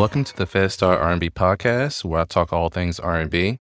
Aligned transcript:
Welcome 0.00 0.24
to 0.24 0.34
the 0.34 0.46
FezStarr 0.46 0.98
R&B 0.98 1.28
podcast, 1.28 2.06
where 2.06 2.22
I 2.22 2.24
talk 2.24 2.54
all 2.54 2.70
things 2.70 2.98
R&B. 2.98 3.58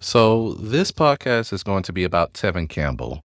So 0.00 0.54
this 0.54 0.90
podcast 0.90 1.52
is 1.52 1.62
going 1.62 1.84
to 1.84 1.92
be 1.92 2.02
about 2.02 2.32
Tevin 2.32 2.68
Campbell. 2.68 3.22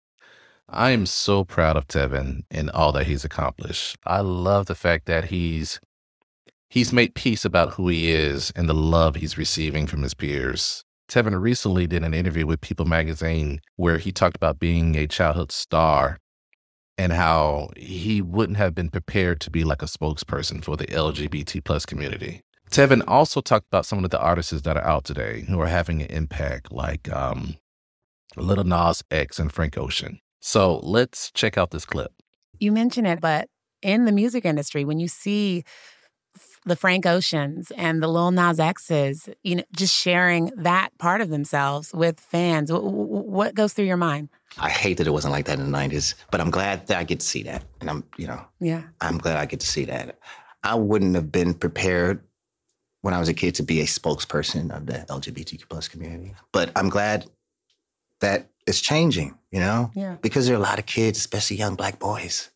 I 0.68 0.90
am 0.90 1.06
so 1.06 1.44
proud 1.44 1.78
of 1.78 1.88
Tevin 1.88 2.46
and 2.50 2.72
all 2.72 2.92
that 2.94 3.06
he's 3.06 3.24
accomplished. 3.24 3.98
I 4.08 4.22
love 4.22 4.66
the 4.66 4.74
fact 4.74 5.06
that 5.06 5.26
he's 5.26 5.80
he's 6.68 6.92
made 6.92 7.14
peace 7.14 7.46
about 7.46 7.74
who 7.74 7.90
he 7.90 8.10
is 8.10 8.52
and 8.56 8.68
the 8.68 8.74
love 8.74 9.18
he's 9.18 9.38
receiving 9.38 9.86
from 9.86 10.02
his 10.02 10.16
peers. 10.16 10.84
Tevin 11.08 11.40
recently 11.40 11.86
did 11.86 12.04
an 12.04 12.16
interview 12.16 12.48
with 12.48 12.62
People 12.62 12.86
magazine 12.86 13.62
where 13.76 14.00
he 14.00 14.12
talked 14.12 14.36
about 14.36 14.58
being 14.58 14.96
a 14.96 15.06
childhood 15.06 15.52
star 15.52 16.18
and 16.98 17.14
how 17.14 17.70
he 17.78 18.20
wouldn't 18.20 18.58
have 18.58 18.74
been 18.74 18.90
prepared 18.90 19.40
to 19.42 19.52
be 19.52 19.64
like 19.64 19.84
a 19.84 19.86
spokesperson 19.86 20.64
for 20.64 20.76
the 20.76 20.88
LGBT 20.88 21.64
plus 21.64 21.86
community. 21.86 22.42
Tevin 22.72 23.04
also 23.08 23.42
talked 23.42 23.68
about 23.68 23.86
some 23.86 24.04
of 24.04 24.10
the 24.10 24.20
artists 24.20 24.62
that 24.62 24.78
are 24.78 24.84
out 24.84 25.06
today 25.06 25.46
who 25.48 25.60
are 25.60 25.68
having 25.68 26.02
an 26.02 26.10
impact, 26.10 26.72
like 26.72 27.12
um, 27.14 27.58
Lil 28.36 28.64
Nas 28.64 29.04
X 29.10 29.40
and 29.40 29.52
Frank 29.52 29.78
Ocean. 29.78 30.20
So 30.40 30.80
let's 30.80 31.32
check 31.32 31.58
out 31.58 31.72
this 31.72 31.86
clip. 31.86 32.12
You 32.60 32.72
mentioned 32.72 33.08
it, 33.08 33.22
but 33.22 33.50
in 33.82 34.06
the 34.06 34.12
music 34.12 34.46
industry, 34.46 34.86
when 34.86 35.00
you 35.00 35.08
see 35.08 35.64
the 36.66 36.76
Frank 36.76 37.06
Oceans 37.06 37.72
and 37.72 38.04
the 38.04 38.08
Lil 38.08 38.32
Nas 38.32 38.60
X's, 38.60 39.30
you 39.44 39.56
know, 39.56 39.64
just 39.76 39.96
sharing 39.96 40.52
that 40.58 40.90
part 40.98 41.22
of 41.22 41.30
themselves 41.30 41.92
with 41.94 42.20
fans, 42.20 42.70
what 42.72 43.56
goes 43.56 43.74
through 43.74 43.86
your 43.86 43.98
mind? 43.98 44.30
I 44.60 44.70
hate 44.70 44.98
that 44.98 45.08
it 45.08 45.12
wasn't 45.12 45.32
like 45.32 45.46
that 45.46 45.60
in 45.60 45.72
the 45.72 45.78
'90s, 45.78 46.16
but 46.32 46.42
I'm 46.42 46.52
glad 46.52 46.88
that 46.88 46.98
I 46.98 47.04
get 47.04 47.20
to 47.20 47.26
see 47.26 47.44
that, 47.44 47.64
and 47.80 47.90
I'm, 47.90 48.04
you 48.18 48.28
know, 48.28 48.44
yeah, 48.60 48.84
I'm 49.02 49.18
glad 49.18 49.38
I 49.38 49.46
get 49.46 49.60
to 49.62 49.68
see 49.68 49.86
that. 49.86 50.18
I 50.64 50.76
wouldn't 50.76 51.16
have 51.16 51.32
been 51.32 51.54
prepared 51.54 52.22
when 53.02 53.14
I 53.14 53.20
was 53.20 53.30
a 53.30 53.34
kid 53.34 53.56
to 53.56 53.64
be 53.64 53.82
a 53.82 53.86
spokesperson 53.86 54.76
of 54.76 54.86
the 54.86 55.06
LGBTQ 55.10 55.70
plus 55.70 55.88
community, 55.88 56.34
but 56.52 56.72
I'm 56.76 56.90
glad 56.90 57.30
that 58.22 58.48
it's 58.66 58.82
changing. 58.82 59.38
You 59.52 59.60
know, 59.60 59.92
yeah, 59.96 60.18
because 60.22 60.48
there 60.48 60.56
are 60.56 60.60
a 60.60 60.64
lot 60.64 60.80
of 60.80 60.86
kids, 60.86 61.18
especially 61.18 61.58
young 61.58 61.76
black 61.76 62.00
boys, 62.00 62.52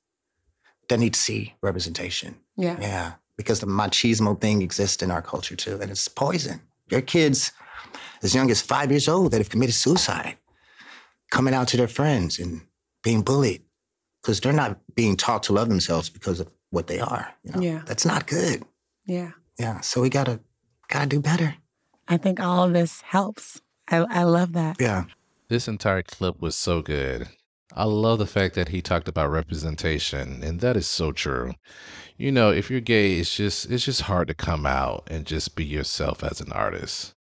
that 0.89 0.99
need 0.99 1.13
to 1.13 1.19
see 1.19 1.55
representation. 1.61 2.35
Yeah, 2.57 2.77
yeah, 2.79 3.13
because 3.37 3.59
the 3.59 3.67
machismo 3.67 4.39
thing 4.39 4.61
exists 4.61 5.01
in 5.01 5.11
our 5.11 5.21
culture 5.21 5.55
too, 5.55 5.79
and 5.81 5.89
it's 5.89 6.07
poison. 6.07 6.61
There 6.89 6.99
are 6.99 7.03
kids 7.03 7.51
as 8.21 8.35
young 8.35 8.51
as 8.51 8.61
five 8.61 8.91
years 8.91 9.07
old 9.07 9.31
that 9.31 9.37
have 9.39 9.49
committed 9.49 9.75
suicide 9.75 10.37
coming 11.31 11.53
out 11.53 11.67
to 11.69 11.77
their 11.77 11.87
friends 11.87 12.37
and 12.39 12.61
being 13.03 13.21
bullied 13.21 13.63
because 14.21 14.39
they're 14.39 14.53
not 14.53 14.79
being 14.93 15.15
taught 15.15 15.43
to 15.43 15.53
love 15.53 15.69
themselves 15.69 16.09
because 16.09 16.39
of 16.39 16.51
what 16.69 16.87
they 16.87 16.99
are. 16.99 17.33
You 17.43 17.51
know? 17.53 17.61
Yeah. 17.61 17.81
That's 17.85 18.05
not 18.05 18.27
good. 18.27 18.63
Yeah. 19.05 19.31
Yeah. 19.61 19.81
So 19.81 20.01
we 20.01 20.09
gotta 20.09 20.39
gotta 20.87 21.05
do 21.05 21.19
better. 21.19 21.55
I 22.07 22.17
think 22.17 22.39
all 22.39 22.63
of 22.63 22.73
this 22.73 23.01
helps. 23.01 23.61
I, 23.87 23.97
I 23.97 24.23
love 24.23 24.53
that. 24.53 24.77
Yeah. 24.79 25.05
This 25.49 25.67
entire 25.67 26.01
clip 26.01 26.41
was 26.41 26.57
so 26.57 26.81
good. 26.81 27.27
I 27.75 27.83
love 27.83 28.17
the 28.17 28.25
fact 28.25 28.55
that 28.55 28.69
he 28.69 28.81
talked 28.81 29.07
about 29.07 29.29
representation, 29.29 30.43
and 30.43 30.61
that 30.61 30.75
is 30.75 30.87
so 30.87 31.11
true. 31.11 31.53
You 32.17 32.31
know, 32.31 32.49
if 32.49 32.71
you're 32.71 32.81
gay, 32.81 33.19
it's 33.19 33.35
just 33.35 33.69
it's 33.69 33.85
just 33.85 34.01
hard 34.01 34.27
to 34.29 34.33
come 34.33 34.65
out 34.65 35.03
and 35.11 35.27
just 35.27 35.55
be 35.55 35.63
yourself 35.63 36.23
as 36.23 36.41
an 36.41 36.51
artist. 36.51 37.13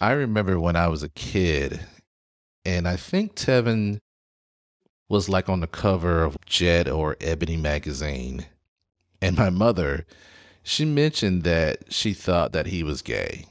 I 0.00 0.12
remember 0.12 0.58
when 0.58 0.74
I 0.74 0.88
was 0.88 1.02
a 1.02 1.10
kid 1.10 1.80
and 2.64 2.88
I 2.88 2.96
think 2.96 3.34
Tevin 3.34 4.00
was 5.08 5.28
like 5.28 5.50
on 5.50 5.60
the 5.60 5.66
cover 5.66 6.22
of 6.22 6.36
Jet 6.46 6.88
or 6.88 7.16
Ebony 7.20 7.56
magazine. 7.56 8.46
And 9.20 9.36
my 9.36 9.50
mother, 9.50 10.06
she 10.68 10.84
mentioned 10.84 11.44
that 11.44 11.90
she 11.90 12.12
thought 12.12 12.52
that 12.52 12.66
he 12.66 12.82
was 12.82 13.00
gay. 13.00 13.46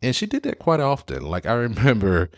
And 0.00 0.16
she 0.16 0.24
did 0.24 0.42
that 0.44 0.58
quite 0.58 0.80
often. 0.80 1.22
Like 1.22 1.44
I 1.44 1.52
remember 1.68 2.30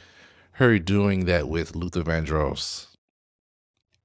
her 0.52 0.78
doing 0.80 1.26
that 1.26 1.48
with 1.48 1.76
Luther 1.76 2.02
Vandross. 2.02 2.88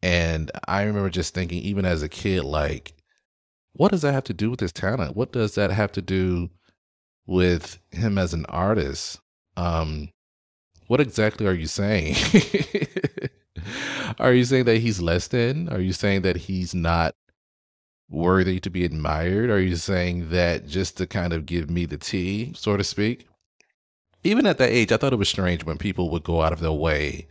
And 0.03 0.51
I 0.67 0.83
remember 0.83 1.09
just 1.09 1.33
thinking, 1.33 1.59
even 1.63 1.83
as 1.83 2.03
a 2.03 2.09
kid, 2.09 2.43
like, 2.43 2.93
what 3.73 3.91
does 3.91 4.03
that 4.03 4.13
have 4.13 4.23
to 4.25 4.33
do 4.33 4.51
with 4.51 4.59
his 4.59 4.71
talent? 4.71 5.15
What 5.15 5.31
does 5.31 5.55
that 5.55 5.71
have 5.71 5.91
to 5.93 6.01
do 6.01 6.51
with 7.25 7.79
him 7.89 8.19
as 8.19 8.33
an 8.33 8.45
artist? 8.45 9.19
Um, 9.57 10.09
what 10.87 11.01
exactly 11.01 11.47
are 11.47 11.53
you 11.53 11.67
saying? 11.67 12.15
are 14.19 14.33
you 14.33 14.45
saying 14.45 14.65
that 14.65 14.77
he's 14.77 15.01
less 15.01 15.27
than? 15.27 15.69
Are 15.69 15.81
you 15.81 15.91
saying 15.91 16.21
that 16.21 16.37
he's 16.37 16.75
not 16.75 17.15
worthy 18.09 18.59
to 18.59 18.69
be 18.69 18.83
admired? 18.83 19.49
Are 19.49 19.61
you 19.61 19.75
saying 19.75 20.29
that 20.29 20.67
just 20.67 20.97
to 20.97 21.07
kind 21.07 21.33
of 21.33 21.45
give 21.45 21.69
me 21.69 21.85
the 21.85 21.97
tea, 21.97 22.53
so 22.55 22.75
to 22.75 22.83
speak? 22.83 23.27
Even 24.23 24.45
at 24.45 24.57
that 24.57 24.71
age, 24.71 24.91
I 24.91 24.97
thought 24.97 25.13
it 25.13 25.17
was 25.19 25.29
strange 25.29 25.63
when 25.63 25.77
people 25.77 26.09
would 26.09 26.23
go 26.23 26.41
out 26.41 26.51
of 26.51 26.59
their 26.59 26.71
way 26.71 27.27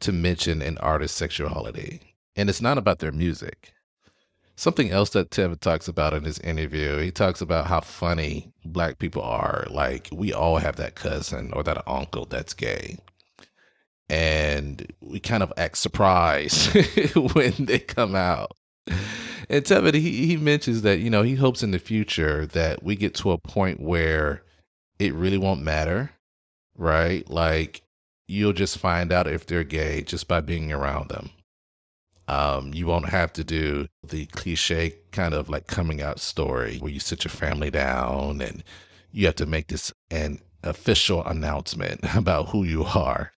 to 0.00 0.12
mention 0.12 0.60
an 0.60 0.78
artist's 0.78 1.16
sexuality. 1.16 2.14
And 2.36 2.48
it's 2.48 2.60
not 2.60 2.78
about 2.78 2.98
their 2.98 3.12
music. 3.12 3.72
Something 4.56 4.90
else 4.90 5.10
that 5.10 5.30
Tevin 5.30 5.58
talks 5.58 5.88
about 5.88 6.12
in 6.12 6.24
his 6.24 6.38
interview, 6.40 6.98
he 6.98 7.10
talks 7.10 7.40
about 7.40 7.66
how 7.66 7.80
funny 7.80 8.52
black 8.64 8.98
people 8.98 9.22
are. 9.22 9.66
Like, 9.70 10.08
we 10.12 10.34
all 10.34 10.58
have 10.58 10.76
that 10.76 10.94
cousin 10.94 11.50
or 11.54 11.62
that 11.62 11.82
uncle 11.88 12.26
that's 12.26 12.52
gay. 12.52 12.98
And 14.10 14.92
we 15.00 15.20
kind 15.20 15.42
of 15.42 15.52
act 15.56 15.78
surprised 15.78 16.74
when 17.34 17.54
they 17.58 17.78
come 17.78 18.14
out. 18.14 18.52
And 19.50 19.64
Tevin, 19.64 19.94
he, 19.94 20.26
he 20.26 20.36
mentions 20.38 20.82
that, 20.82 21.00
you 21.00 21.10
know, 21.10 21.22
he 21.22 21.34
hopes 21.34 21.62
in 21.62 21.72
the 21.72 21.78
future 21.78 22.46
that 22.46 22.82
we 22.82 22.96
get 22.96 23.14
to 23.16 23.32
a 23.32 23.38
point 23.38 23.80
where 23.80 24.42
it 24.98 25.12
really 25.12 25.38
won't 25.38 25.60
matter, 25.60 26.12
right? 26.76 27.28
Like, 27.28 27.82
you'll 28.28 28.54
just 28.54 28.78
find 28.78 29.12
out 29.12 29.26
if 29.26 29.44
they're 29.44 29.64
gay 29.64 30.02
just 30.02 30.28
by 30.28 30.40
being 30.40 30.72
around 30.72 31.10
them 31.10 31.30
um, 32.30 32.72
you 32.72 32.86
won't 32.86 33.08
have 33.08 33.32
to 33.32 33.42
do 33.42 33.88
the 34.06 34.26
cliche 34.26 34.94
kind 35.10 35.34
of 35.34 35.48
like 35.48 35.66
coming 35.66 36.00
out 36.00 36.20
story 36.20 36.78
where 36.78 36.92
you 36.92 37.00
sit 37.00 37.24
your 37.24 37.30
family 37.30 37.72
down 37.72 38.40
and 38.40 38.62
you 39.10 39.26
have 39.26 39.34
to 39.34 39.46
make 39.46 39.66
this 39.66 39.92
an 40.12 40.38
official 40.62 41.24
announcement 41.24 42.00
about 42.14 42.50
who 42.50 42.62
you 42.62 42.84
are. 42.84 43.32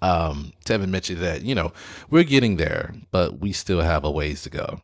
Um, 0.00 0.52
Tevin 0.64 0.90
mentioned 0.90 1.18
that, 1.22 1.42
you 1.42 1.56
know, 1.56 1.72
we're 2.08 2.22
getting 2.22 2.56
there, 2.56 2.94
but 3.10 3.40
we 3.40 3.52
still 3.52 3.80
have 3.80 4.04
a 4.04 4.10
ways 4.12 4.42
to 4.44 4.50
go. 4.50 4.80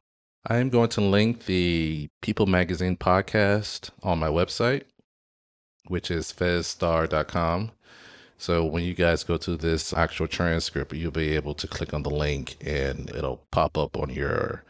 I 0.46 0.58
am 0.58 0.70
going 0.70 0.88
to 0.90 1.00
link 1.00 1.46
the 1.46 2.08
People 2.22 2.46
Magazine 2.46 2.96
podcast 2.96 3.90
on 4.02 4.18
my 4.18 4.28
website, 4.28 4.84
which 5.88 6.10
is 6.10 6.32
fezstarr.com. 6.32 7.72
So 8.38 8.64
when 8.64 8.84
you 8.84 8.94
guys 8.94 9.24
go 9.24 9.36
to 9.36 9.56
this 9.56 9.92
actual 9.92 10.28
transcript, 10.28 10.92
you'll 10.92 11.10
be 11.10 11.34
able 11.34 11.54
to 11.54 11.66
click 11.66 11.92
on 11.92 12.04
the 12.04 12.10
link 12.10 12.56
and 12.64 13.10
it'll 13.10 13.42
pop 13.50 13.76
up 13.76 13.96
on 13.96 14.10
your 14.10 14.62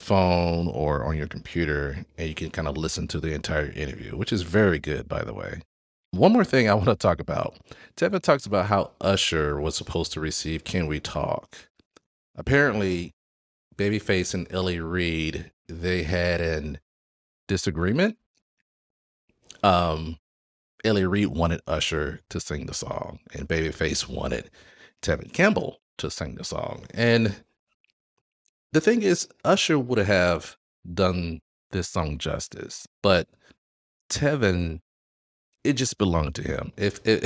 phone 0.00 0.68
or 0.68 1.04
on 1.04 1.16
your 1.16 1.28
computer 1.28 2.06
and 2.16 2.28
you 2.28 2.34
can 2.34 2.50
kind 2.50 2.66
of 2.66 2.78
listen 2.78 3.06
to 3.08 3.20
the 3.20 3.34
entire 3.34 3.70
interview, 3.72 4.16
which 4.16 4.32
is 4.32 4.42
very 4.42 4.78
good, 4.78 5.06
by 5.06 5.22
the 5.22 5.34
way. 5.34 5.60
One 6.12 6.32
more 6.32 6.44
thing 6.44 6.68
I 6.68 6.74
want 6.74 6.88
to 6.88 6.96
talk 6.96 7.20
about. 7.20 7.56
Tevin 7.96 8.22
talks 8.22 8.46
about 8.46 8.66
how 8.66 8.92
Usher 9.00 9.60
was 9.60 9.76
supposed 9.76 10.12
to 10.12 10.20
receive 10.20 10.64
Can 10.64 10.86
We 10.86 10.98
Talk. 10.98 11.68
Apparently, 12.36 13.12
Babyface 13.76 14.34
and 14.34 14.46
L.A. 14.50 14.78
Reid, 14.80 15.50
they 15.68 16.02
had 16.02 16.40
an 16.40 16.78
disagreement. 17.48 18.16
Um, 19.62 20.18
L.A. 20.84 21.08
Reid 21.08 21.28
wanted 21.28 21.62
Usher 21.66 22.20
to 22.28 22.40
sing 22.40 22.66
the 22.66 22.74
song, 22.74 23.20
and 23.32 23.48
Babyface 23.48 24.08
wanted 24.08 24.50
Tevin 25.02 25.32
Campbell 25.32 25.80
to 25.98 26.10
sing 26.10 26.34
the 26.34 26.44
song. 26.44 26.84
And 26.92 27.36
the 28.72 28.80
thing 28.80 29.02
is, 29.02 29.28
Usher 29.44 29.78
would 29.78 29.98
have 29.98 30.56
done 30.92 31.40
this 31.70 31.88
song 31.88 32.18
justice, 32.18 32.86
but 33.02 33.28
Tevin, 34.10 34.80
it 35.62 35.74
just 35.74 35.96
belonged 35.96 36.34
to 36.36 36.42
him. 36.42 36.72
If 36.76 37.00
it 37.06 37.24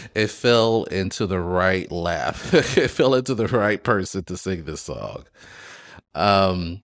it 0.14 0.28
fell 0.28 0.84
into 0.84 1.26
the 1.26 1.40
right 1.40 1.90
lap, 1.90 2.36
it 2.52 2.88
fell 2.88 3.14
into 3.14 3.34
the 3.34 3.48
right 3.48 3.82
person 3.82 4.24
to 4.24 4.36
sing 4.36 4.64
this 4.64 4.82
song. 4.82 5.24
Um, 6.14 6.82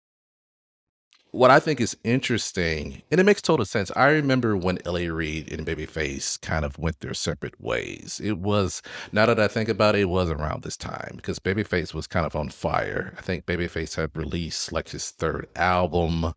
what 1.36 1.50
I 1.50 1.60
think 1.60 1.82
is 1.82 1.96
interesting, 2.02 3.02
and 3.10 3.20
it 3.20 3.24
makes 3.24 3.42
total 3.42 3.66
sense. 3.66 3.92
I 3.94 4.08
remember 4.08 4.56
when 4.56 4.78
L.A. 4.86 5.10
Reid 5.10 5.52
and 5.52 5.66
Babyface 5.66 6.40
kind 6.40 6.64
of 6.64 6.78
went 6.78 7.00
their 7.00 7.12
separate 7.12 7.60
ways. 7.60 8.20
It 8.24 8.38
was 8.38 8.80
now 9.12 9.26
that 9.26 9.38
I 9.38 9.46
think 9.46 9.68
about 9.68 9.96
it, 9.96 10.02
it 10.02 10.04
was 10.06 10.30
around 10.30 10.62
this 10.62 10.78
time 10.78 11.12
because 11.16 11.38
Babyface 11.38 11.92
was 11.92 12.06
kind 12.06 12.24
of 12.24 12.34
on 12.34 12.48
fire. 12.48 13.12
I 13.18 13.20
think 13.20 13.44
Babyface 13.44 13.96
had 13.96 14.16
released 14.16 14.72
like 14.72 14.88
his 14.88 15.10
third 15.10 15.48
album. 15.54 16.32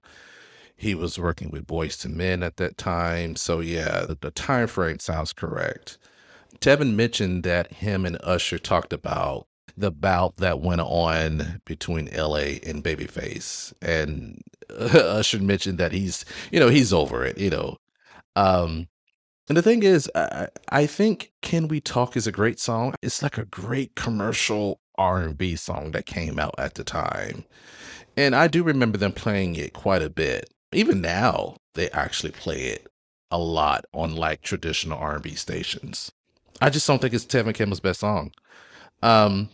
He 0.75 0.95
was 0.95 1.17
working 1.17 1.49
with 1.49 1.67
Boyz 1.67 2.05
II 2.05 2.13
Men 2.13 2.43
at 2.43 2.57
that 2.57 2.77
time, 2.77 3.37
so 3.37 3.61
yeah, 3.61 4.05
the, 4.05 4.17
the 4.19 4.31
time 4.31 4.67
frame 4.67 4.99
sounds 4.99 5.31
correct. 5.31 5.97
Tevin 6.59 6.95
mentioned 6.95 7.43
that 7.43 7.73
him 7.73 8.05
and 8.05 8.17
Usher 8.21 8.57
talked 8.57 8.91
about 8.91 9.47
the 9.77 9.91
bout 9.91 10.37
that 10.37 10.61
went 10.61 10.81
on 10.81 11.61
between 11.65 12.09
LA 12.15 12.57
and 12.65 12.83
Babyface. 12.83 13.73
And 13.81 14.41
Usher 14.69 15.39
mentioned 15.39 15.77
that 15.79 15.91
he's, 15.91 16.25
you 16.51 16.59
know, 16.59 16.69
he's 16.69 16.93
over 16.93 17.25
it. 17.25 17.37
You 17.37 17.49
know, 17.49 17.77
Um, 18.35 18.87
and 19.47 19.57
the 19.57 19.61
thing 19.63 19.83
is, 19.83 20.09
I, 20.15 20.47
I 20.69 20.85
think 20.85 21.31
"Can 21.41 21.67
We 21.67 21.81
Talk" 21.81 22.15
is 22.15 22.27
a 22.27 22.31
great 22.31 22.59
song. 22.59 22.93
It's 23.01 23.23
like 23.23 23.37
a 23.37 23.45
great 23.45 23.95
commercial 23.95 24.79
R 24.97 25.21
and 25.21 25.37
B 25.37 25.55
song 25.55 25.91
that 25.91 26.05
came 26.05 26.39
out 26.39 26.55
at 26.59 26.75
the 26.75 26.83
time, 26.83 27.45
and 28.15 28.35
I 28.35 28.47
do 28.47 28.63
remember 28.63 28.97
them 28.99 29.11
playing 29.13 29.55
it 29.55 29.73
quite 29.73 30.01
a 30.03 30.09
bit. 30.09 30.49
Even 30.71 31.01
now, 31.01 31.57
they 31.73 31.89
actually 31.91 32.31
play 32.31 32.61
it 32.65 32.87
a 33.31 33.39
lot 33.39 33.85
on 33.93 34.15
like 34.15 34.41
traditional 34.41 34.99
R 34.99 35.15
and 35.15 35.23
B 35.23 35.33
stations. 35.35 36.11
I 36.61 36.69
just 36.69 36.85
don't 36.87 37.01
think 37.01 37.13
it's 37.13 37.25
Tevin 37.25 37.55
Campbell's 37.55 37.79
best 37.79 38.01
song. 38.01 38.31
Um, 39.01 39.49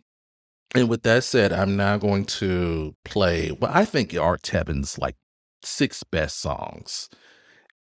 and 0.76 0.90
with 0.90 1.04
that 1.04 1.24
said, 1.24 1.54
I'm 1.54 1.76
now 1.76 1.98
going 1.98 2.26
to 2.26 2.96
play 3.06 3.50
what 3.50 3.72
I 3.72 3.86
think 3.86 4.14
are 4.14 4.38
Tevin's 4.38 4.98
like 4.98 5.16
six 5.64 6.04
best 6.04 6.40
songs. 6.40 7.10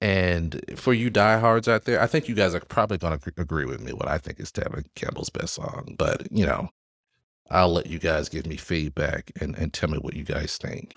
And 0.00 0.60
for 0.76 0.94
you 0.94 1.10
diehards 1.10 1.69
out 1.69 1.84
there, 1.84 2.00
I 2.00 2.06
think 2.06 2.28
you 2.28 2.34
guys 2.34 2.54
are 2.54 2.60
probably 2.60 2.98
going 2.98 3.19
to 3.19 3.32
agree 3.37 3.66
with 3.66 3.81
me 3.81 3.92
what 3.92 4.08
I 4.08 4.19
think 4.19 4.40
is 4.40 4.50
Tevin 4.50 4.84
Campbell's 4.94 5.31
best 5.31 5.54
song. 5.54 5.94
But, 5.98 6.31
you 6.32 6.46
know, 6.46 6.70
I'll 7.50 7.72
let 7.72 7.87
you 7.87 7.98
guys 7.98 8.28
give 8.28 8.46
me 8.46 8.56
feedback 8.56 9.31
and, 9.40 9.56
and 9.56 9.72
tell 9.72 9.90
me 9.90 9.98
what 9.98 10.14
you 10.14 10.25
guys 10.25 10.56
think. 10.56 10.94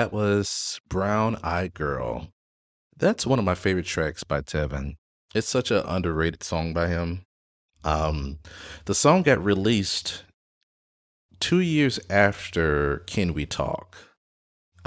That 0.00 0.14
was 0.14 0.80
Brown 0.88 1.38
Eyed 1.42 1.74
Girl. 1.74 2.28
That's 2.96 3.26
one 3.26 3.38
of 3.38 3.44
my 3.44 3.54
favorite 3.54 3.84
tracks 3.84 4.24
by 4.24 4.40
Tevin. 4.40 4.94
It's 5.34 5.46
such 5.46 5.70
an 5.70 5.84
underrated 5.84 6.42
song 6.42 6.72
by 6.72 6.88
him. 6.88 7.26
Um, 7.84 8.38
the 8.86 8.94
song 8.94 9.24
got 9.24 9.44
released 9.44 10.24
two 11.38 11.60
years 11.60 12.00
after 12.08 13.02
Can 13.06 13.34
We 13.34 13.44
Talk. 13.44 13.94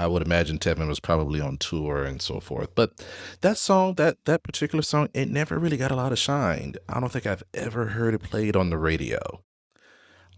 I 0.00 0.08
would 0.08 0.22
imagine 0.22 0.58
Tevin 0.58 0.88
was 0.88 0.98
probably 0.98 1.40
on 1.40 1.58
tour 1.58 2.02
and 2.02 2.20
so 2.20 2.40
forth. 2.40 2.74
But 2.74 3.00
that 3.40 3.56
song, 3.56 3.94
that 3.94 4.16
that 4.24 4.42
particular 4.42 4.82
song, 4.82 5.10
it 5.14 5.30
never 5.30 5.60
really 5.60 5.76
got 5.76 5.92
a 5.92 5.96
lot 5.96 6.10
of 6.10 6.18
shine. 6.18 6.74
I 6.88 6.98
don't 6.98 7.12
think 7.12 7.26
I've 7.26 7.44
ever 7.54 7.86
heard 7.90 8.14
it 8.14 8.22
played 8.24 8.56
on 8.56 8.70
the 8.70 8.78
radio. 8.78 9.44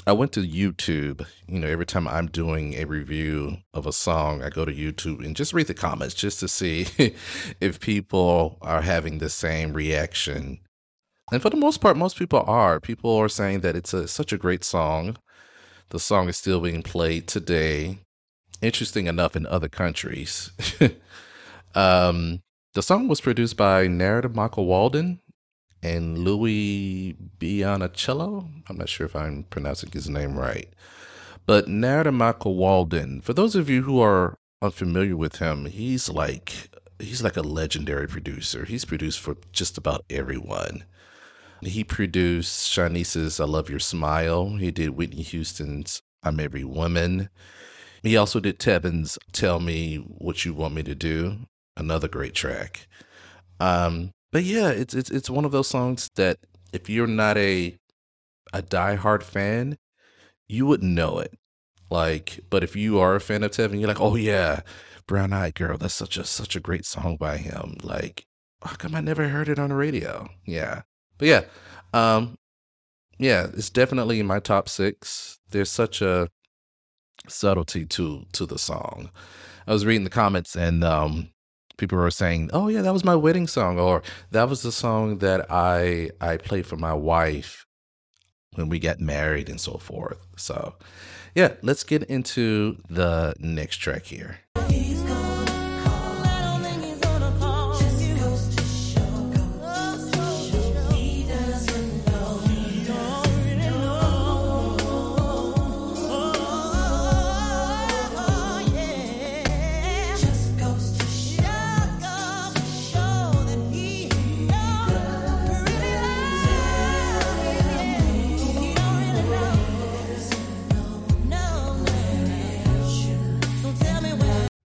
I 0.08 0.12
went 0.12 0.32
to 0.32 0.40
YouTube. 0.40 1.26
You 1.48 1.58
know, 1.58 1.66
every 1.66 1.84
time 1.84 2.06
I'm 2.06 2.28
doing 2.28 2.74
a 2.74 2.84
review 2.84 3.58
of 3.74 3.86
a 3.86 3.92
song, 3.92 4.40
I 4.40 4.50
go 4.50 4.64
to 4.64 4.72
YouTube 4.72 5.24
and 5.24 5.34
just 5.34 5.52
read 5.52 5.66
the 5.66 5.74
comments 5.74 6.14
just 6.14 6.38
to 6.40 6.48
see 6.48 6.86
if 7.60 7.80
people 7.80 8.56
are 8.62 8.82
having 8.82 9.18
the 9.18 9.28
same 9.28 9.72
reaction. 9.72 10.60
And 11.32 11.42
for 11.42 11.50
the 11.50 11.56
most 11.56 11.78
part, 11.78 11.96
most 11.96 12.16
people 12.16 12.44
are. 12.46 12.78
People 12.78 13.16
are 13.16 13.28
saying 13.28 13.60
that 13.60 13.74
it's 13.74 13.92
a, 13.92 14.06
such 14.06 14.32
a 14.32 14.38
great 14.38 14.62
song. 14.62 15.16
The 15.88 15.98
song 15.98 16.28
is 16.28 16.36
still 16.36 16.60
being 16.60 16.84
played 16.84 17.26
today. 17.26 17.98
Interesting 18.62 19.08
enough, 19.08 19.34
in 19.34 19.44
other 19.46 19.68
countries. 19.68 20.52
um, 21.74 22.42
the 22.74 22.82
song 22.82 23.08
was 23.08 23.20
produced 23.20 23.56
by 23.56 23.88
Narada 23.88 24.28
Michael 24.28 24.66
Walden 24.66 25.20
and 25.82 26.18
Louis 26.18 27.16
Biancaniello. 27.38 28.48
I'm 28.68 28.76
not 28.76 28.88
sure 28.88 29.06
if 29.06 29.16
I'm 29.16 29.44
pronouncing 29.44 29.90
his 29.92 30.08
name 30.08 30.38
right. 30.38 30.68
But 31.46 31.68
Narada 31.68 32.12
Michael 32.12 32.56
Walden, 32.56 33.20
for 33.20 33.32
those 33.32 33.54
of 33.54 33.70
you 33.70 33.82
who 33.82 34.00
are 34.00 34.36
unfamiliar 34.60 35.16
with 35.16 35.36
him, 35.36 35.66
he's 35.66 36.08
like 36.08 36.70
he's 36.98 37.22
like 37.22 37.36
a 37.36 37.42
legendary 37.42 38.08
producer. 38.08 38.64
He's 38.64 38.84
produced 38.84 39.20
for 39.20 39.36
just 39.52 39.78
about 39.78 40.04
everyone. 40.10 40.84
He 41.62 41.84
produced 41.84 42.70
Shanice's 42.70 43.40
I 43.40 43.44
Love 43.44 43.70
Your 43.70 43.78
Smile. 43.78 44.56
He 44.56 44.70
did 44.70 44.90
Whitney 44.90 45.22
Houston's 45.22 46.02
I'm 46.22 46.40
Every 46.40 46.64
Woman. 46.64 47.28
He 48.02 48.16
also 48.16 48.40
did 48.40 48.58
Tevin's 48.58 49.18
Tell 49.32 49.60
Me 49.60 49.96
What 49.96 50.44
You 50.44 50.54
Want 50.54 50.74
Me 50.74 50.82
to 50.82 50.94
Do, 50.94 51.38
another 51.76 52.08
great 52.08 52.34
track. 52.34 52.86
Um, 53.58 54.12
but 54.32 54.44
yeah, 54.44 54.68
it's 54.70 54.94
it's 54.94 55.10
it's 55.10 55.30
one 55.30 55.44
of 55.44 55.52
those 55.52 55.68
songs 55.68 56.10
that 56.16 56.38
if 56.72 56.88
you're 56.88 57.06
not 57.06 57.36
a 57.38 57.76
a 58.52 58.62
diehard 58.62 59.22
fan, 59.22 59.78
you 60.48 60.66
wouldn't 60.66 60.92
know 60.92 61.18
it. 61.18 61.34
Like, 61.90 62.40
but 62.50 62.64
if 62.64 62.74
you 62.76 62.98
are 62.98 63.14
a 63.14 63.20
fan 63.20 63.42
of 63.44 63.52
Tevin, 63.52 63.78
you're 63.78 63.88
like, 63.88 64.00
oh 64.00 64.16
yeah, 64.16 64.60
Brown 65.06 65.32
Eyed 65.32 65.54
Girl, 65.54 65.78
that's 65.78 65.94
such 65.94 66.16
a 66.16 66.24
such 66.24 66.56
a 66.56 66.60
great 66.60 66.84
song 66.84 67.16
by 67.16 67.36
him. 67.38 67.76
Like, 67.82 68.26
how 68.62 68.74
come 68.76 68.94
I 68.94 69.00
never 69.00 69.28
heard 69.28 69.48
it 69.48 69.58
on 69.58 69.70
the 69.70 69.76
radio? 69.76 70.28
Yeah. 70.46 70.82
But 71.18 71.28
yeah, 71.28 71.44
um, 71.92 72.36
yeah, 73.18 73.46
it's 73.54 73.70
definitely 73.70 74.20
in 74.20 74.26
my 74.26 74.40
top 74.40 74.68
six. 74.68 75.38
There's 75.50 75.70
such 75.70 76.02
a 76.02 76.28
subtlety 77.28 77.86
to 77.86 78.24
to 78.32 78.46
the 78.46 78.58
song. 78.58 79.10
I 79.66 79.72
was 79.72 79.86
reading 79.86 80.04
the 80.04 80.10
comments 80.10 80.56
and 80.56 80.84
um 80.84 81.30
people 81.76 81.98
are 81.98 82.10
saying, 82.10 82.50
"Oh 82.52 82.68
yeah, 82.68 82.82
that 82.82 82.92
was 82.92 83.04
my 83.04 83.16
wedding 83.16 83.46
song," 83.46 83.78
or 83.78 84.02
"That 84.30 84.48
was 84.48 84.62
the 84.62 84.72
song 84.72 85.18
that 85.18 85.46
I 85.50 86.10
I 86.20 86.36
played 86.38 86.66
for 86.66 86.76
my 86.76 86.94
wife 86.94 87.66
when 88.54 88.68
we 88.68 88.78
got 88.78 89.00
married," 89.00 89.48
and 89.48 89.60
so 89.60 89.78
forth. 89.78 90.26
So, 90.36 90.74
yeah, 91.34 91.54
let's 91.62 91.84
get 91.84 92.02
into 92.04 92.78
the 92.88 93.34
next 93.38 93.76
track 93.78 94.04
here. 94.06 94.40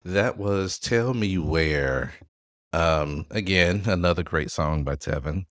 That 0.08 0.38
was 0.38 0.80
Tell 0.80 1.14
Me 1.14 1.38
Where. 1.38 2.14
Um, 2.72 3.26
again, 3.30 3.84
another 3.86 4.24
great 4.24 4.50
song 4.50 4.84
by 4.86 4.96
Tevin. 4.96 5.46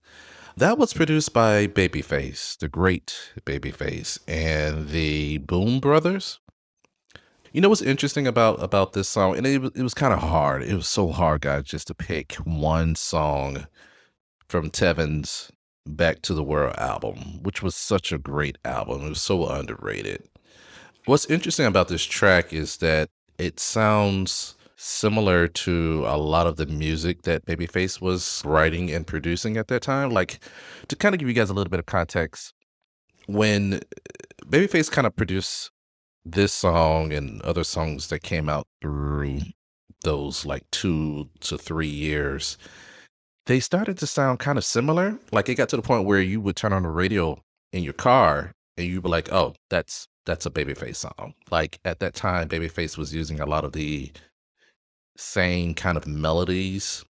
That 0.56 0.78
was 0.78 0.94
produced 0.94 1.34
by 1.34 1.66
Babyface, 1.66 2.56
the 2.56 2.68
great 2.68 3.32
Babyface, 3.44 4.18
and 4.26 4.88
the 4.88 5.38
Boom 5.38 5.78
Brothers. 5.78 6.40
You 7.52 7.60
know 7.60 7.68
what's 7.68 7.82
interesting 7.82 8.26
about 8.26 8.62
about 8.62 8.94
this 8.94 9.10
song, 9.10 9.36
and 9.36 9.46
it, 9.46 9.62
it 9.74 9.82
was 9.82 9.94
kind 9.94 10.14
of 10.14 10.20
hard. 10.20 10.62
It 10.62 10.74
was 10.74 10.88
so 10.88 11.10
hard, 11.10 11.42
guys, 11.42 11.64
just 11.64 11.88
to 11.88 11.94
pick 11.94 12.34
one 12.36 12.94
song 12.94 13.66
from 14.48 14.70
Tevin's 14.70 15.52
Back 15.86 16.22
to 16.22 16.32
the 16.32 16.44
World 16.44 16.76
album, 16.78 17.42
which 17.42 17.62
was 17.62 17.74
such 17.74 18.10
a 18.10 18.18
great 18.18 18.56
album. 18.64 19.04
It 19.04 19.10
was 19.10 19.22
so 19.22 19.46
underrated. 19.48 20.22
What's 21.04 21.26
interesting 21.26 21.66
about 21.66 21.88
this 21.88 22.04
track 22.04 22.54
is 22.54 22.78
that 22.78 23.10
it 23.38 23.60
sounds 23.60 24.56
similar 24.76 25.48
to 25.48 26.04
a 26.06 26.16
lot 26.16 26.46
of 26.46 26.56
the 26.56 26.66
music 26.66 27.22
that 27.22 27.46
Babyface 27.46 28.00
was 28.00 28.42
writing 28.44 28.90
and 28.90 29.06
producing 29.06 29.56
at 29.56 29.68
that 29.68 29.82
time. 29.82 30.10
Like 30.10 30.38
to 30.88 30.96
kind 30.96 31.14
of 31.14 31.18
give 31.18 31.28
you 31.28 31.34
guys 31.34 31.50
a 31.50 31.54
little 31.54 31.70
bit 31.70 31.80
of 31.80 31.86
context, 31.86 32.52
when 33.26 33.80
Babyface 34.44 34.90
kind 34.90 35.06
of 35.06 35.16
produced 35.16 35.70
this 36.24 36.52
song 36.52 37.12
and 37.12 37.40
other 37.42 37.64
songs 37.64 38.08
that 38.08 38.22
came 38.22 38.48
out 38.48 38.66
through 38.82 39.40
those 40.02 40.44
like 40.44 40.64
two 40.70 41.28
to 41.40 41.56
three 41.58 41.88
years, 41.88 42.58
they 43.46 43.60
started 43.60 43.98
to 43.98 44.06
sound 44.06 44.38
kind 44.38 44.58
of 44.58 44.64
similar. 44.64 45.18
Like 45.32 45.48
it 45.48 45.54
got 45.54 45.68
to 45.70 45.76
the 45.76 45.82
point 45.82 46.04
where 46.04 46.20
you 46.20 46.40
would 46.40 46.56
turn 46.56 46.72
on 46.72 46.82
the 46.82 46.88
radio 46.88 47.40
in 47.72 47.82
your 47.82 47.92
car 47.92 48.52
and 48.76 48.86
you'd 48.86 49.02
be 49.02 49.08
like, 49.08 49.32
oh, 49.32 49.54
that's 49.70 50.06
that's 50.26 50.44
a 50.46 50.50
Babyface 50.50 50.96
song. 50.96 51.34
Like 51.50 51.78
at 51.84 52.00
that 52.00 52.14
time, 52.14 52.48
Babyface 52.48 52.98
was 52.98 53.14
using 53.14 53.40
a 53.40 53.46
lot 53.46 53.64
of 53.64 53.72
the 53.72 54.12
same 55.16 55.74
kind 55.74 55.96
of 55.96 56.06
melodies. 56.06 57.04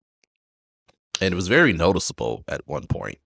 And 1.21 1.33
it 1.33 1.37
was 1.37 1.49
very 1.49 1.73
noticeable 1.73 2.45
at 2.49 2.67
one 2.67 2.87
point. 2.87 3.19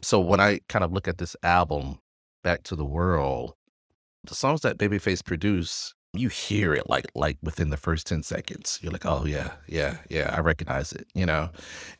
So 0.00 0.18
when 0.18 0.40
I 0.40 0.60
kind 0.68 0.84
of 0.84 0.92
look 0.92 1.06
at 1.06 1.18
this 1.18 1.36
album, 1.42 1.98
Back 2.42 2.64
to 2.64 2.74
the 2.74 2.84
World, 2.84 3.54
the 4.24 4.34
songs 4.34 4.62
that 4.62 4.78
Babyface 4.78 5.24
produced 5.24 5.94
you 6.14 6.28
hear 6.28 6.74
it 6.74 6.88
like 6.88 7.06
like 7.14 7.38
within 7.42 7.70
the 7.70 7.76
first 7.76 8.06
10 8.06 8.22
seconds 8.22 8.78
you're 8.82 8.92
like 8.92 9.06
oh 9.06 9.24
yeah 9.24 9.52
yeah 9.66 9.96
yeah 10.10 10.34
i 10.36 10.40
recognize 10.40 10.92
it 10.92 11.06
you 11.14 11.24
know 11.24 11.48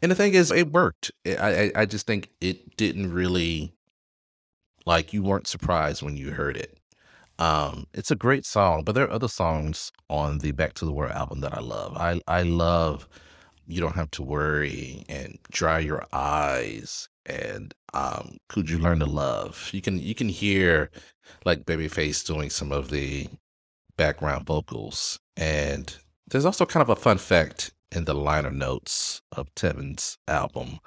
and 0.02 0.10
the 0.10 0.14
thing 0.14 0.34
is 0.34 0.50
it 0.50 0.70
worked 0.70 1.10
i 1.26 1.32
i, 1.36 1.72
I 1.76 1.86
just 1.86 2.06
think 2.06 2.28
it 2.40 2.76
didn't 2.76 3.12
really 3.12 3.72
like 4.84 5.12
you 5.12 5.22
weren't 5.22 5.46
surprised 5.46 6.02
when 6.02 6.16
you 6.16 6.32
heard 6.32 6.56
it 6.56 6.78
um 7.42 7.86
it's 7.94 8.10
a 8.10 8.16
great 8.16 8.44
song 8.44 8.82
but 8.84 8.94
there 8.94 9.06
are 9.06 9.12
other 9.12 9.28
songs 9.28 9.92
on 10.08 10.38
the 10.38 10.52
back 10.52 10.74
to 10.74 10.84
the 10.84 10.92
world 10.92 11.12
album 11.12 11.40
that 11.40 11.54
i 11.54 11.60
love 11.60 11.96
i 11.96 12.20
i 12.28 12.42
love 12.42 13.08
you 13.66 13.80
don't 13.80 13.94
have 13.94 14.10
to 14.10 14.22
worry 14.22 15.04
and 15.08 15.38
dry 15.50 15.78
your 15.78 16.04
eyes 16.12 17.08
and 17.26 17.74
um 17.94 18.36
could 18.48 18.68
you 18.68 18.78
learn 18.78 18.98
to 18.98 19.06
love 19.06 19.70
you 19.72 19.80
can 19.80 19.98
you 19.98 20.14
can 20.14 20.28
hear 20.28 20.90
like 21.44 21.64
babyface 21.64 22.24
doing 22.26 22.50
some 22.50 22.72
of 22.72 22.90
the 22.90 23.28
background 23.96 24.46
vocals. 24.46 25.18
And 25.36 25.94
there's 26.28 26.44
also 26.44 26.66
kind 26.66 26.82
of 26.82 26.88
a 26.88 26.96
fun 26.96 27.18
fact 27.18 27.72
in 27.90 28.04
the 28.04 28.14
liner 28.14 28.50
notes 28.50 29.22
of 29.32 29.54
Tevin's 29.54 30.18
album. 30.26 30.78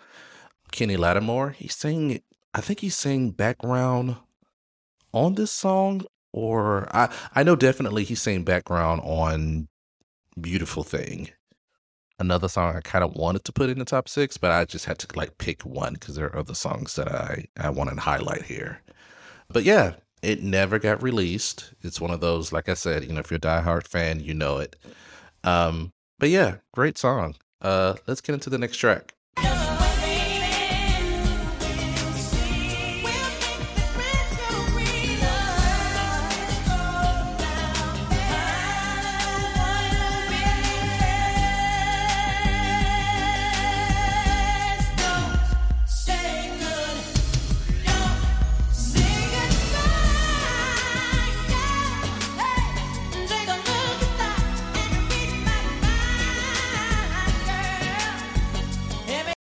Kenny 0.72 0.98
Lattimore, 0.98 1.52
he's 1.52 1.76
saying, 1.76 2.22
I 2.54 2.62
think 2.62 2.80
he's 2.80 2.98
saying 2.98 3.32
background 3.32 4.18
on 5.14 5.36
this 5.36 5.52
song, 5.52 6.04
or 6.36 6.94
I, 6.94 7.10
I 7.34 7.44
know 7.44 7.56
definitely 7.56 8.04
he's 8.04 8.22
saying 8.22 8.44
background 8.44 9.02
on 9.06 9.70
Beautiful 10.40 10.84
Thing. 10.84 11.30
Another 12.20 12.50
song 12.50 12.76
I 12.76 12.82
kind 12.82 13.06
of 13.06 13.16
wanted 13.16 13.46
to 13.46 13.54
put 13.54 13.70
in 13.70 13.80
the 13.80 13.86
top 13.86 14.10
six, 14.10 14.36
but 14.36 14.52
I 14.52 14.66
just 14.66 14.84
had 14.84 15.00
to 15.00 15.08
like 15.18 15.38
pick 15.38 15.62
one 15.62 15.94
because 15.94 16.16
there 16.16 16.26
are 16.26 16.38
other 16.38 16.54
songs 16.54 16.96
that 16.98 17.10
I, 17.10 17.46
I 17.58 17.70
want 17.70 17.90
to 17.90 17.96
highlight 18.00 18.44
here. 18.44 18.82
But 19.50 19.64
yeah, 19.64 19.94
it 20.22 20.44
never 20.44 20.78
got 20.78 21.02
released. 21.02 21.74
It's 21.82 22.02
one 22.02 22.12
of 22.12 22.20
those, 22.20 22.52
like 22.52 22.68
I 22.68 22.74
said, 22.74 23.06
you 23.06 23.14
know, 23.14 23.22
if 23.22 23.32
you're 23.32 23.38
a 23.38 23.40
diehard 23.40 23.88
fan, 23.88 24.20
you 24.20 24.34
know 24.34 24.58
it. 24.58 24.76
Um, 25.46 25.94
but 26.20 26.30
yeah, 26.30 26.58
great 26.74 26.98
song. 26.98 27.36
Uh, 27.62 27.96
let's 28.08 28.22
get 28.22 28.34
into 28.34 28.50
the 28.50 28.58
next 28.58 28.78
track. 28.78 29.15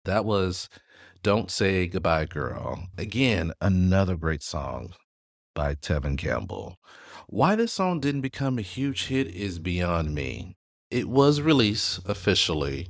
That 0.09 0.25
was 0.25 0.69
Don't 1.21 1.51
Say 1.51 1.85
Goodbye 1.85 2.25
Girl. 2.25 2.87
Again, 2.97 3.53
another 3.61 4.15
great 4.15 4.41
song 4.41 4.95
by 5.53 5.75
Tevin 5.75 6.17
Campbell. 6.17 6.79
Why 7.27 7.55
this 7.55 7.73
song 7.73 7.99
didn't 7.99 8.21
become 8.21 8.57
a 8.57 8.63
huge 8.63 9.05
hit 9.05 9.27
is 9.27 9.59
beyond 9.59 10.15
me. 10.15 10.57
It 10.89 11.07
was 11.07 11.41
released 11.41 11.99
officially. 12.09 12.87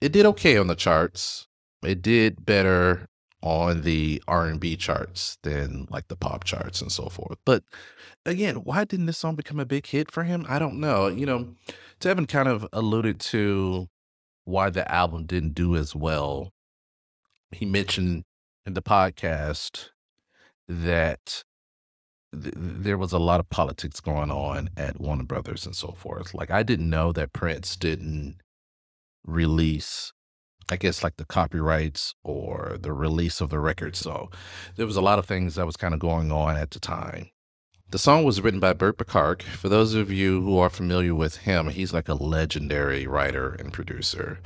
It 0.00 0.12
did 0.12 0.24
okay 0.24 0.56
on 0.56 0.66
the 0.66 0.74
charts. 0.74 1.46
It 1.82 2.00
did 2.00 2.46
better 2.46 3.10
on 3.42 3.82
the 3.82 4.22
R&B 4.26 4.76
charts 4.76 5.36
than 5.42 5.86
like 5.90 6.08
the 6.08 6.16
pop 6.16 6.44
charts 6.44 6.80
and 6.80 6.90
so 6.90 7.10
forth. 7.10 7.36
But 7.44 7.64
again, 8.24 8.64
why 8.64 8.84
didn't 8.84 9.04
this 9.04 9.18
song 9.18 9.34
become 9.34 9.60
a 9.60 9.66
big 9.66 9.88
hit 9.88 10.10
for 10.10 10.24
him? 10.24 10.46
I 10.48 10.58
don't 10.58 10.80
know. 10.80 11.06
You 11.06 11.26
know, 11.26 11.54
Tevin 12.00 12.26
kind 12.26 12.48
of 12.48 12.66
alluded 12.72 13.20
to 13.20 13.90
why 14.44 14.70
the 14.70 14.90
album 14.90 15.26
didn't 15.26 15.54
do 15.54 15.76
as 15.76 15.94
well. 15.94 16.50
He 17.50 17.64
mentioned 17.64 18.24
in 18.66 18.74
the 18.74 18.82
podcast 18.82 19.90
that 20.68 21.44
th- 22.32 22.54
there 22.56 22.98
was 22.98 23.12
a 23.12 23.18
lot 23.18 23.40
of 23.40 23.48
politics 23.48 24.00
going 24.00 24.30
on 24.30 24.70
at 24.76 25.00
Warner 25.00 25.24
Brothers 25.24 25.66
and 25.66 25.76
so 25.76 25.92
forth. 25.92 26.34
Like 26.34 26.50
I 26.50 26.62
didn't 26.62 26.90
know 26.90 27.12
that 27.12 27.32
Prince 27.32 27.76
didn't 27.76 28.36
release 29.24 30.12
I 30.70 30.76
guess 30.76 31.04
like 31.04 31.16
the 31.16 31.26
copyrights 31.26 32.14
or 32.22 32.76
the 32.80 32.92
release 32.92 33.40
of 33.40 33.50
the 33.50 33.58
record. 33.58 33.96
So 33.96 34.30
there 34.76 34.86
was 34.86 34.96
a 34.96 35.02
lot 35.02 35.18
of 35.18 35.26
things 35.26 35.56
that 35.56 35.66
was 35.66 35.76
kind 35.76 35.92
of 35.92 36.00
going 36.00 36.32
on 36.32 36.56
at 36.56 36.70
the 36.70 36.80
time. 36.80 37.30
The 37.90 37.98
song 37.98 38.24
was 38.24 38.40
written 38.40 38.60
by 38.60 38.72
Burt 38.72 38.98
Bacharach. 38.98 39.42
For 39.42 39.68
those 39.68 39.94
of 39.94 40.10
you 40.10 40.42
who 40.42 40.58
are 40.58 40.70
familiar 40.70 41.14
with 41.14 41.38
him, 41.38 41.68
he's 41.68 41.92
like 41.92 42.08
a 42.08 42.14
legendary 42.14 43.06
writer 43.06 43.50
and 43.50 43.72
producer. 43.72 44.40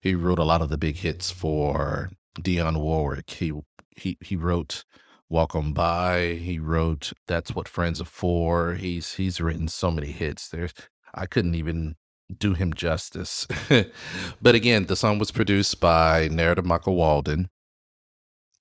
He 0.00 0.14
wrote 0.14 0.38
a 0.38 0.44
lot 0.44 0.62
of 0.62 0.68
the 0.68 0.78
big 0.78 0.96
hits 0.96 1.30
for 1.30 2.10
Dionne 2.38 2.80
Warwick. 2.80 3.30
He 3.30 3.52
he 3.96 4.16
he 4.20 4.36
wrote 4.36 4.84
Walk 5.28 5.56
On 5.56 5.72
By. 5.72 6.34
He 6.34 6.58
wrote 6.58 7.12
That's 7.26 7.54
What 7.54 7.68
Friends 7.68 8.00
Are 8.00 8.04
For. 8.04 8.74
He's 8.74 9.14
he's 9.14 9.40
written 9.40 9.68
so 9.68 9.90
many 9.90 10.12
hits. 10.12 10.48
There's 10.48 10.72
I 11.12 11.26
couldn't 11.26 11.54
even 11.56 11.96
do 12.38 12.54
him 12.54 12.72
justice. 12.72 13.46
but 14.42 14.54
again, 14.54 14.86
the 14.86 14.96
song 14.96 15.18
was 15.18 15.30
produced 15.30 15.80
by 15.80 16.28
Narada 16.28 16.62
Michael 16.62 16.94
Walden 16.94 17.48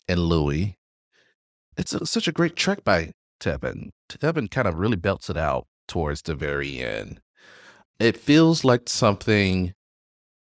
and 0.07 0.19
Louis. 0.19 0.77
It's 1.77 1.93
a, 1.93 2.05
such 2.05 2.27
a 2.27 2.31
great 2.31 2.55
track 2.55 2.83
by 2.83 3.11
Tevin. 3.39 3.89
Tevin 4.09 4.49
kind 4.49 4.67
of 4.67 4.75
really 4.75 4.95
belts 4.95 5.29
it 5.29 5.37
out 5.37 5.67
towards 5.87 6.21
the 6.21 6.35
very 6.35 6.79
end. 6.79 7.21
It 7.99 8.17
feels 8.17 8.63
like 8.63 8.89
something 8.89 9.73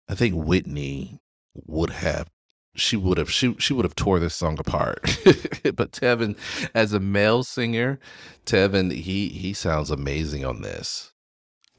I 0.07 0.15
think 0.15 0.35
Whitney 0.35 1.19
would 1.53 1.89
have 1.89 2.29
she 2.75 2.95
would 2.95 3.17
have 3.17 3.31
she 3.31 3.55
she 3.59 3.73
would 3.73 3.85
have 3.85 3.95
tore 3.95 4.19
this 4.19 4.35
song 4.35 4.57
apart. 4.59 5.01
but 5.75 5.91
Tevin 5.91 6.37
as 6.73 6.93
a 6.93 6.99
male 6.99 7.43
singer, 7.43 7.99
Tevin 8.45 8.91
he 8.91 9.29
he 9.29 9.53
sounds 9.53 9.91
amazing 9.91 10.45
on 10.45 10.61
this. 10.61 11.11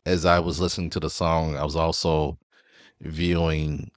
As 0.04 0.25
I 0.25 0.38
was 0.40 0.61
listening 0.61 0.90
to 0.90 1.00
the 1.00 1.11
song, 1.11 1.57
I 1.57 1.64
was 1.64 1.76
also 1.76 2.38
viewing 3.00 3.90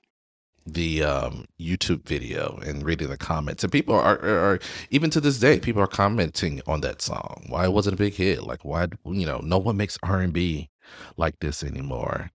the 0.66 1.04
um, 1.04 1.46
YouTube 1.60 2.04
video 2.06 2.60
and 2.66 2.84
reading 2.84 3.10
the 3.10 3.18
comments, 3.18 3.64
and 3.64 3.72
people 3.72 3.96
are, 3.96 4.20
are, 4.20 4.54
are, 4.54 4.60
even 4.90 5.10
to 5.12 5.22
this 5.22 5.40
day, 5.40 5.60
people 5.60 5.82
are 5.82 5.88
commenting 5.88 6.62
on 6.68 6.82
that 6.82 7.02
song. 7.02 7.46
Why 7.50 7.66
it 7.66 7.74
wasn't 7.74 7.96
a 7.96 7.98
big 7.98 8.16
hit? 8.16 8.44
Like 8.44 8.66
why 8.66 8.88
you 9.06 9.26
know 9.26 9.40
no 9.44 9.58
one 9.58 9.78
makes 9.78 9.98
R 10.04 10.20
and 10.22 10.34
B 10.34 10.70
like 11.18 11.40
this 11.40 11.64
anymore, 11.64 12.32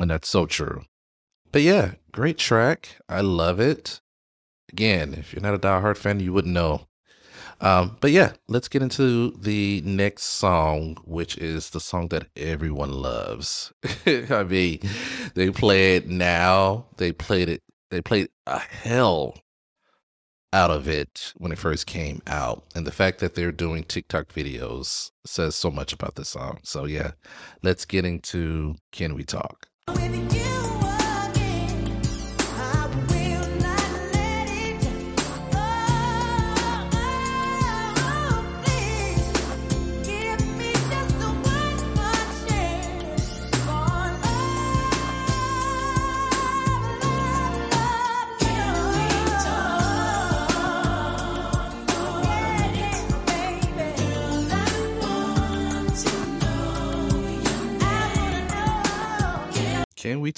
and 0.00 0.10
that's 0.10 0.28
so 0.28 0.46
true. 0.46 0.84
But 1.52 1.62
yeah, 1.62 1.92
great 2.10 2.38
track. 2.38 2.96
I 3.08 3.20
love 3.20 3.60
it. 3.60 4.00
Again, 4.72 5.14
if 5.14 5.32
you're 5.32 5.42
not 5.42 5.54
a 5.54 5.58
Die 5.58 5.80
Hard 5.80 5.98
fan, 5.98 6.20
you 6.20 6.32
wouldn't 6.32 6.54
know. 6.54 6.88
Um, 7.60 7.96
but 8.00 8.10
yeah, 8.10 8.32
let's 8.48 8.68
get 8.68 8.82
into 8.82 9.30
the 9.38 9.80
next 9.84 10.24
song, 10.24 10.96
which 11.04 11.38
is 11.38 11.70
the 11.70 11.80
song 11.80 12.08
that 12.08 12.26
everyone 12.36 12.92
loves. 12.92 13.72
I 14.06 14.44
mean, 14.44 14.80
they 15.34 15.50
play 15.50 15.96
it 15.96 16.08
now. 16.08 16.86
They 16.96 17.12
played 17.12 17.48
it 17.48 17.62
they 17.94 18.02
played 18.02 18.28
a 18.46 18.58
hell 18.58 19.38
out 20.52 20.70
of 20.70 20.88
it 20.88 21.32
when 21.36 21.52
it 21.52 21.58
first 21.58 21.86
came 21.86 22.20
out. 22.26 22.64
And 22.74 22.86
the 22.86 22.92
fact 22.92 23.20
that 23.20 23.34
they're 23.34 23.52
doing 23.52 23.84
TikTok 23.84 24.32
videos 24.32 25.12
says 25.24 25.54
so 25.54 25.70
much 25.70 25.92
about 25.92 26.16
this 26.16 26.28
song. 26.28 26.58
So, 26.64 26.86
yeah, 26.86 27.12
let's 27.62 27.84
get 27.84 28.04
into 28.04 28.74
Can 28.90 29.14
We 29.14 29.24
Talk? 29.24 29.68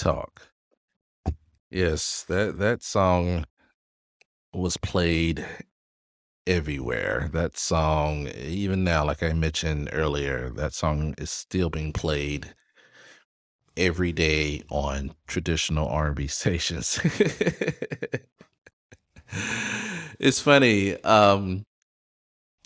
Talk? 0.07 0.53
Yes, 1.69 2.25
that 2.29 2.59
that 2.59 2.85
song 2.85 3.45
was 4.53 4.77
played 4.77 5.45
everywhere. 6.47 7.29
That 7.33 7.59
song, 7.59 8.29
even 8.29 8.85
now, 8.85 9.05
like 9.05 9.25
I 9.25 9.33
mentioned 9.33 9.91
earlier, 9.93 10.51
that 10.51 10.75
song 10.75 11.15
is 11.19 11.31
still 11.31 11.71
being 11.71 11.93
played 11.93 12.55
every 13.77 14.13
day 14.13 14.63
on 14.71 15.13
traditional 15.27 15.89
R&B 15.89 16.27
stations. 16.29 17.01
it's 20.21 20.39
funny. 20.39 21.03
Um, 21.03 21.65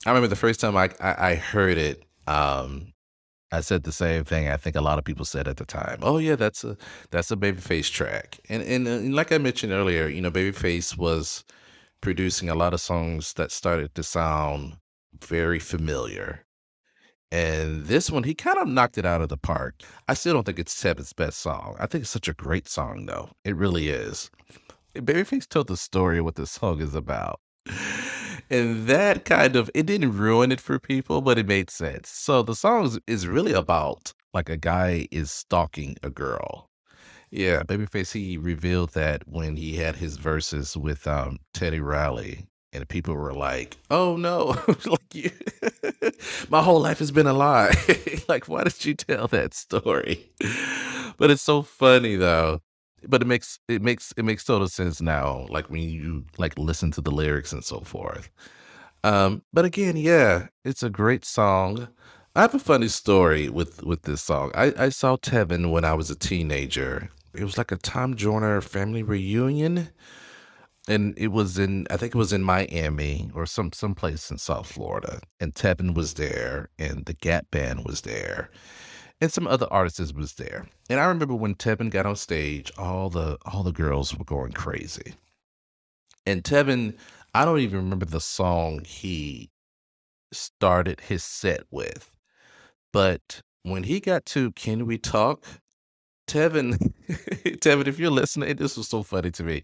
I 0.04 0.10
remember 0.10 0.28
the 0.28 0.36
first 0.36 0.60
time 0.60 0.76
I, 0.76 0.90
I, 1.00 1.30
I 1.30 1.34
heard 1.36 1.78
it. 1.78 2.02
Um, 2.26 2.92
I 3.52 3.60
said 3.60 3.82
the 3.82 3.92
same 3.92 4.24
thing. 4.24 4.48
I 4.48 4.56
think 4.56 4.76
a 4.76 4.80
lot 4.80 4.98
of 4.98 5.04
people 5.04 5.24
said 5.24 5.48
at 5.48 5.56
the 5.56 5.64
time. 5.64 5.98
Oh 6.02 6.18
yeah, 6.18 6.36
that's 6.36 6.62
a 6.64 6.76
that's 7.10 7.30
a 7.30 7.36
Babyface 7.36 7.90
track. 7.90 8.38
And 8.48 8.62
and, 8.62 8.86
uh, 8.86 8.90
and 8.90 9.14
like 9.14 9.32
I 9.32 9.38
mentioned 9.38 9.72
earlier, 9.72 10.06
you 10.06 10.20
know, 10.20 10.30
Babyface 10.30 10.96
was 10.96 11.44
producing 12.00 12.48
a 12.48 12.54
lot 12.54 12.74
of 12.74 12.80
songs 12.80 13.34
that 13.34 13.50
started 13.52 13.94
to 13.94 14.02
sound 14.02 14.76
very 15.24 15.58
familiar. 15.58 16.44
And 17.32 17.86
this 17.86 18.10
one, 18.10 18.24
he 18.24 18.34
kind 18.34 18.58
of 18.58 18.66
knocked 18.66 18.98
it 18.98 19.06
out 19.06 19.22
of 19.22 19.28
the 19.28 19.36
park. 19.36 19.82
I 20.08 20.14
still 20.14 20.34
don't 20.34 20.44
think 20.44 20.58
it's 20.58 20.80
Tevin's 20.80 21.12
best 21.12 21.38
song. 21.38 21.76
I 21.78 21.86
think 21.86 22.02
it's 22.02 22.10
such 22.10 22.26
a 22.26 22.32
great 22.32 22.68
song, 22.68 23.06
though. 23.06 23.30
It 23.44 23.54
really 23.54 23.88
is. 23.88 24.30
Babyface 24.96 25.48
told 25.48 25.68
the 25.68 25.76
story 25.76 26.18
of 26.18 26.24
what 26.24 26.34
the 26.34 26.46
song 26.46 26.80
is 26.80 26.94
about. 26.94 27.40
And 28.50 28.86
that 28.88 29.24
kind 29.24 29.54
of 29.56 29.70
it 29.74 29.86
didn't 29.86 30.16
ruin 30.16 30.50
it 30.52 30.60
for 30.60 30.78
people, 30.78 31.20
but 31.20 31.38
it 31.38 31.46
made 31.46 31.70
sense. 31.70 32.08
So 32.10 32.42
the 32.42 32.54
song 32.54 32.98
is 33.06 33.26
really 33.28 33.52
about 33.52 34.12
like 34.34 34.48
a 34.48 34.56
guy 34.56 35.06
is 35.10 35.30
stalking 35.30 35.96
a 36.02 36.10
girl. 36.10 36.68
Yeah, 37.30 37.62
Babyface 37.62 38.12
he 38.12 38.36
revealed 38.38 38.92
that 38.94 39.28
when 39.28 39.56
he 39.56 39.76
had 39.76 39.96
his 39.96 40.16
verses 40.16 40.76
with 40.76 41.06
um 41.06 41.38
Teddy 41.54 41.80
Riley 41.80 42.46
and 42.72 42.88
people 42.88 43.14
were 43.14 43.34
like, 43.34 43.78
"Oh 43.90 44.16
no, 44.16 44.56
like 44.86 45.14
you, 45.14 45.30
my 46.50 46.62
whole 46.62 46.80
life 46.80 46.98
has 47.00 47.12
been 47.12 47.26
a 47.28 47.32
lie. 47.32 47.74
like, 48.28 48.48
why 48.48 48.64
did 48.64 48.84
you 48.84 48.94
tell 48.94 49.28
that 49.28 49.54
story?" 49.54 50.30
But 51.18 51.30
it's 51.30 51.42
so 51.42 51.62
funny 51.62 52.16
though. 52.16 52.62
But 53.06 53.22
it 53.22 53.26
makes 53.26 53.58
it 53.68 53.82
makes 53.82 54.12
it 54.16 54.24
makes 54.24 54.44
total 54.44 54.68
sense 54.68 55.00
now. 55.00 55.46
Like 55.48 55.70
when 55.70 55.82
you 55.82 56.24
like 56.38 56.58
listen 56.58 56.90
to 56.92 57.00
the 57.00 57.10
lyrics 57.10 57.52
and 57.52 57.64
so 57.64 57.80
forth. 57.80 58.30
Um, 59.02 59.42
but 59.52 59.64
again, 59.64 59.96
yeah, 59.96 60.48
it's 60.64 60.82
a 60.82 60.90
great 60.90 61.24
song. 61.24 61.88
I 62.36 62.42
have 62.42 62.54
a 62.54 62.58
funny 62.58 62.88
story 62.88 63.48
with 63.48 63.82
with 63.82 64.02
this 64.02 64.22
song. 64.22 64.52
I, 64.54 64.72
I 64.76 64.88
saw 64.90 65.16
Tevin 65.16 65.70
when 65.70 65.84
I 65.84 65.94
was 65.94 66.10
a 66.10 66.16
teenager. 66.16 67.10
It 67.34 67.44
was 67.44 67.56
like 67.58 67.72
a 67.72 67.76
Tom 67.76 68.16
Joyner 68.16 68.60
family 68.60 69.02
reunion 69.02 69.90
and 70.88 71.14
it 71.16 71.28
was 71.28 71.58
in 71.58 71.86
I 71.90 71.96
think 71.96 72.14
it 72.14 72.18
was 72.18 72.32
in 72.32 72.42
Miami 72.42 73.30
or 73.34 73.46
some 73.46 73.72
someplace 73.72 74.30
in 74.30 74.38
South 74.38 74.70
Florida, 74.70 75.20
and 75.38 75.54
Tevin 75.54 75.94
was 75.94 76.14
there, 76.14 76.70
and 76.78 77.06
the 77.06 77.14
Gap 77.14 77.46
Band 77.50 77.84
was 77.84 78.02
there, 78.02 78.50
and 79.20 79.32
some 79.32 79.46
other 79.46 79.66
artists 79.70 80.12
was 80.12 80.34
there. 80.34 80.66
And 80.88 81.00
I 81.00 81.06
remember 81.06 81.34
when 81.34 81.54
Tevin 81.54 81.90
got 81.90 82.06
on 82.06 82.16
stage, 82.16 82.72
all 82.78 83.10
the 83.10 83.38
all 83.44 83.62
the 83.62 83.72
girls 83.72 84.16
were 84.16 84.24
going 84.24 84.52
crazy. 84.52 85.14
And 86.26 86.42
Tevin, 86.44 86.96
I 87.34 87.44
don't 87.44 87.60
even 87.60 87.78
remember 87.78 88.06
the 88.06 88.20
song 88.20 88.84
he 88.84 89.50
started 90.32 91.00
his 91.02 91.24
set 91.24 91.62
with, 91.70 92.12
but 92.92 93.42
when 93.62 93.84
he 93.84 94.00
got 94.00 94.26
to 94.26 94.52
"Can 94.52 94.86
We 94.86 94.98
Talk," 94.98 95.44
Tevin, 96.28 96.94
Tevin, 97.08 97.86
if 97.88 97.98
you're 97.98 98.10
listening, 98.10 98.56
this 98.56 98.76
was 98.76 98.88
so 98.88 99.02
funny 99.02 99.30
to 99.32 99.42
me. 99.44 99.62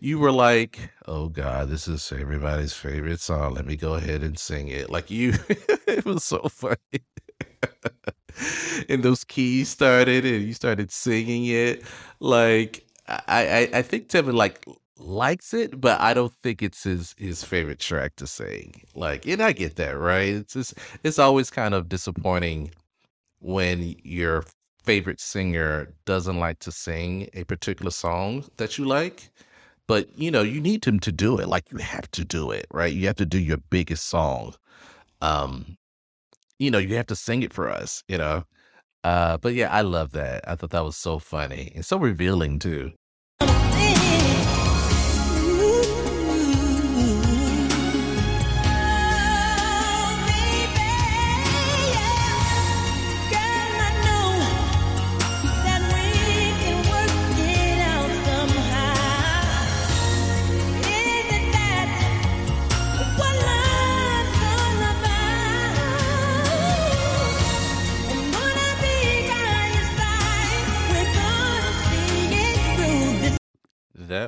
You 0.00 0.18
were 0.18 0.32
like, 0.32 0.90
"Oh 1.06 1.28
God, 1.28 1.68
this 1.70 1.88
is 1.88 2.12
everybody's 2.12 2.74
favorite 2.74 3.20
song. 3.20 3.54
Let 3.54 3.66
me 3.66 3.76
go 3.76 3.94
ahead 3.94 4.22
and 4.22 4.38
sing 4.38 4.68
it." 4.68 4.90
Like 4.90 5.10
you, 5.10 5.34
it 5.86 6.04
was 6.04 6.24
so 6.24 6.48
funny. 6.50 6.76
and 8.88 9.02
those 9.02 9.24
keys 9.24 9.68
started, 9.68 10.24
and 10.24 10.44
you 10.44 10.52
started 10.54 10.90
singing 10.90 11.46
it. 11.46 11.82
Like 12.20 12.86
I, 13.08 13.20
I, 13.28 13.78
I 13.78 13.82
think 13.82 14.08
Tevin 14.08 14.34
like 14.34 14.64
likes 14.98 15.54
it, 15.54 15.80
but 15.80 16.00
I 16.00 16.14
don't 16.14 16.32
think 16.42 16.62
it's 16.62 16.84
his 16.84 17.14
his 17.18 17.44
favorite 17.44 17.78
track 17.78 18.16
to 18.16 18.26
sing. 18.26 18.82
Like, 18.94 19.26
and 19.26 19.42
I 19.42 19.52
get 19.52 19.76
that, 19.76 19.98
right? 19.98 20.28
It's 20.28 20.54
just 20.54 20.74
it's 21.04 21.18
always 21.18 21.50
kind 21.50 21.74
of 21.74 21.88
disappointing 21.88 22.72
when 23.40 23.94
your 24.02 24.44
favorite 24.84 25.20
singer 25.20 25.92
doesn't 26.06 26.38
like 26.38 26.58
to 26.60 26.72
sing 26.72 27.28
a 27.34 27.44
particular 27.44 27.90
song 27.90 28.44
that 28.56 28.78
you 28.78 28.84
like, 28.84 29.30
but 29.86 30.08
you 30.18 30.30
know, 30.30 30.42
you 30.42 30.60
need 30.60 30.84
him 30.84 31.00
to 31.00 31.12
do 31.12 31.38
it. 31.38 31.48
Like 31.48 31.70
you 31.70 31.78
have 31.78 32.10
to 32.12 32.24
do 32.24 32.50
it, 32.50 32.66
right? 32.72 32.92
You 32.92 33.06
have 33.06 33.16
to 33.16 33.26
do 33.26 33.38
your 33.38 33.58
biggest 33.58 34.06
song. 34.06 34.54
Um, 35.20 35.76
you 36.58 36.70
know, 36.70 36.78
you 36.78 36.96
have 36.96 37.06
to 37.06 37.16
sing 37.16 37.42
it 37.42 37.52
for 37.52 37.68
us, 37.68 38.02
you 38.08 38.18
know. 38.18 38.44
Uh, 39.04 39.38
but 39.38 39.54
yeah, 39.54 39.70
I 39.72 39.82
love 39.82 40.12
that. 40.12 40.48
I 40.48 40.56
thought 40.56 40.70
that 40.70 40.84
was 40.84 40.96
so 40.96 41.18
funny 41.18 41.72
and 41.74 41.84
so 41.84 41.98
revealing 41.98 42.58
too. 42.58 42.92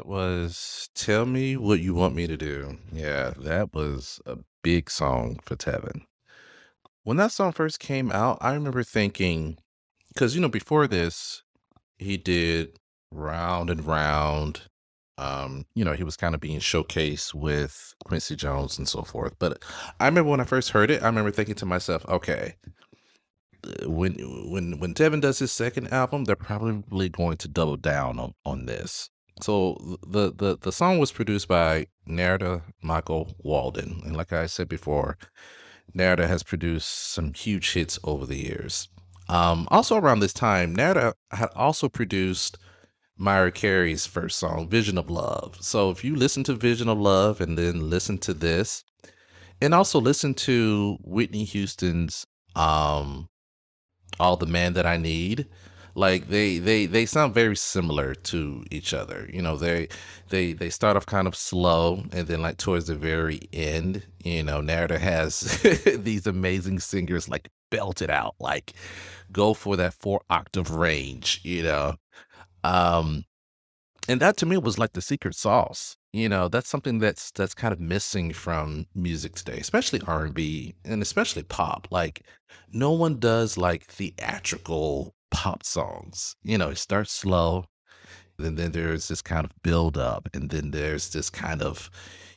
That 0.01 0.07
was 0.07 0.89
Tell 0.95 1.27
Me 1.27 1.59
What 1.59 1.81
You 1.81 1.93
Want 1.93 2.15
Me 2.15 2.27
to 2.27 2.35
Do. 2.35 2.79
Yeah, 2.91 3.35
that 3.37 3.75
was 3.75 4.19
a 4.25 4.39
big 4.63 4.91
song 4.91 5.39
for 5.43 5.57
Tevin. 5.57 6.05
When 7.05 7.19
that 7.19 7.33
song 7.33 7.53
first 7.53 7.81
came 7.81 8.11
out, 8.11 8.39
I 8.41 8.55
remember 8.55 8.83
thinking, 8.83 9.59
because, 10.09 10.35
you 10.35 10.41
know, 10.41 10.49
before 10.49 10.87
this, 10.87 11.43
he 11.99 12.17
did 12.17 12.79
Round 13.13 13.69
and 13.69 13.85
Round. 13.85 14.63
Um, 15.19 15.67
you 15.75 15.85
know, 15.85 15.93
he 15.93 16.03
was 16.03 16.17
kind 16.17 16.35
of 16.35 16.41
being 16.41 16.61
showcased 16.61 17.35
with 17.35 17.95
Quincy 18.07 18.37
Jones 18.37 18.79
and 18.79 18.89
so 18.89 19.03
forth. 19.03 19.35
But 19.39 19.63
I 20.01 20.07
remember 20.07 20.31
when 20.31 20.41
I 20.41 20.45
first 20.45 20.71
heard 20.71 20.91
it, 20.91 21.03
I 21.03 21.07
remember 21.09 21.31
thinking 21.31 21.57
to 21.57 21.67
myself, 21.67 22.09
okay, 22.09 22.55
when 23.85 24.15
when 24.51 24.79
when 24.79 24.95
Tevin 24.95 25.21
does 25.21 25.41
his 25.41 25.53
second 25.53 25.93
album, 25.93 26.25
they're 26.25 26.37
probably 26.37 27.11
going 27.11 27.37
to 27.37 27.49
double 27.49 27.77
down 27.77 28.19
on, 28.19 28.33
on 28.47 28.65
this. 28.65 29.11
So 29.43 29.99
the 30.07 30.33
the 30.33 30.59
the 30.61 30.73
song 30.73 30.99
was 30.99 31.13
produced 31.13 31.49
by 31.49 31.87
Narada 32.07 32.63
Michael 32.83 33.35
Walden, 33.39 34.03
and 34.05 34.17
like 34.17 34.33
I 34.33 34.47
said 34.47 34.69
before, 34.69 35.17
Narada 35.95 36.27
has 36.27 36.43
produced 36.43 36.89
some 36.89 37.33
huge 37.35 37.73
hits 37.73 37.99
over 38.05 38.27
the 38.27 38.37
years. 38.37 38.89
Um, 39.29 39.69
also 39.71 39.97
around 39.97 40.21
this 40.21 40.33
time, 40.33 40.75
Narada 40.75 41.15
had 41.31 41.51
also 41.55 41.89
produced 41.89 42.59
Mariah 43.17 43.53
Carey's 43.53 44.07
first 44.07 44.39
song, 44.39 44.69
"Vision 44.69 44.99
of 44.99 45.11
Love." 45.11 45.59
So 45.61 45.91
if 45.91 46.05
you 46.05 46.17
listen 46.17 46.43
to 46.45 46.55
"Vision 46.55 46.89
of 46.89 46.99
Love" 46.99 47.41
and 47.41 47.57
then 47.57 47.91
listen 47.91 48.19
to 48.19 48.35
this, 48.35 48.85
and 49.61 49.75
also 49.75 50.01
listen 50.01 50.35
to 50.35 50.99
Whitney 51.03 51.45
Houston's 51.45 52.27
um, 52.57 53.29
"All 54.19 54.37
the 54.37 54.47
Man 54.47 54.73
That 54.75 54.87
I 54.87 54.97
Need," 54.97 55.47
like 56.01 56.29
they 56.29 56.59
they 56.59 56.87
they 56.87 57.05
sound 57.05 57.35
very 57.35 57.55
similar 57.55 58.15
to 58.15 58.65
each 58.71 58.95
other. 58.95 59.29
You 59.33 59.43
know 59.43 59.57
they 59.57 59.89
they 60.31 60.55
they 60.55 60.71
start 60.71 60.97
off 60.97 61.05
kind 61.07 61.29
of 61.29 61.37
slow 61.37 62.03
and 62.13 62.27
then 62.27 62.41
like 62.41 62.57
towards 62.57 62.87
the 62.87 62.95
very 62.95 63.41
end 63.53 64.05
you 64.25 64.43
know 64.43 64.63
Narada 64.63 64.99
has 64.99 65.61
these 65.99 66.27
amazing 66.27 66.81
singers 66.81 67.29
like 67.29 67.51
belt 67.71 68.01
it 68.03 68.11
out 68.11 68.35
like 68.41 68.73
go 69.31 69.55
for 69.55 69.77
that 69.77 69.95
four 69.95 70.23
octave 70.31 70.71
range 70.71 71.41
you 71.45 71.63
know? 71.63 71.97
Um 72.65 73.25
and 74.09 74.21
that 74.21 74.37
to 74.39 74.47
me 74.47 74.57
was 74.57 74.79
like 74.79 74.95
the 74.95 75.03
secret 75.03 75.35
sauce. 75.35 75.97
You 76.15 76.29
know 76.31 76.49
that's 76.49 76.69
something 76.71 76.99
that's 76.99 77.31
that's 77.33 77.55
kind 77.55 77.73
of 77.73 77.81
missing 77.81 78.33
from 78.33 78.87
music 78.95 79.35
today 79.35 79.59
especially 79.59 80.01
r&b 80.07 80.75
and 80.85 81.03
especially 81.03 81.43
pop. 81.43 81.89
Like 81.91 82.23
no 82.73 82.93
one 82.93 83.19
does 83.19 83.59
like 83.59 83.85
theatrical 83.85 85.15
pop 85.31 85.65
songs. 85.65 86.37
You 86.43 86.59
know, 86.59 86.71
it 86.71 86.79
starts 86.79 87.13
slow, 87.13 87.67
and 88.39 88.57
then 88.57 88.73
there's 88.73 89.09
this 89.09 89.23
kind 89.23 89.45
of 89.45 89.53
build 89.63 89.97
up, 89.99 90.29
and 90.35 90.51
then 90.51 90.71
there's 90.71 91.11
this 91.11 91.31
kind 91.31 91.63
of 91.63 91.91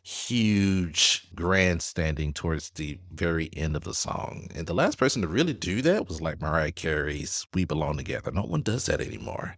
huge 0.04 1.30
grandstanding 1.34 2.34
towards 2.34 2.72
the 2.72 3.00
very 3.12 3.50
end 3.56 3.76
of 3.76 3.84
the 3.86 3.94
song. 3.94 4.50
And 4.54 4.68
the 4.68 4.74
last 4.74 4.98
person 4.98 5.22
to 5.22 5.28
really 5.28 5.54
do 5.54 5.82
that 5.82 6.10
was 6.10 6.22
like 6.22 6.42
Mariah 6.42 6.74
Carey's 6.74 7.48
"We 7.54 7.66
Belong 7.66 7.98
Together." 7.98 8.32
No 8.32 8.44
one 8.44 8.62
does 8.62 8.86
that 8.88 9.02
anymore. 9.02 9.56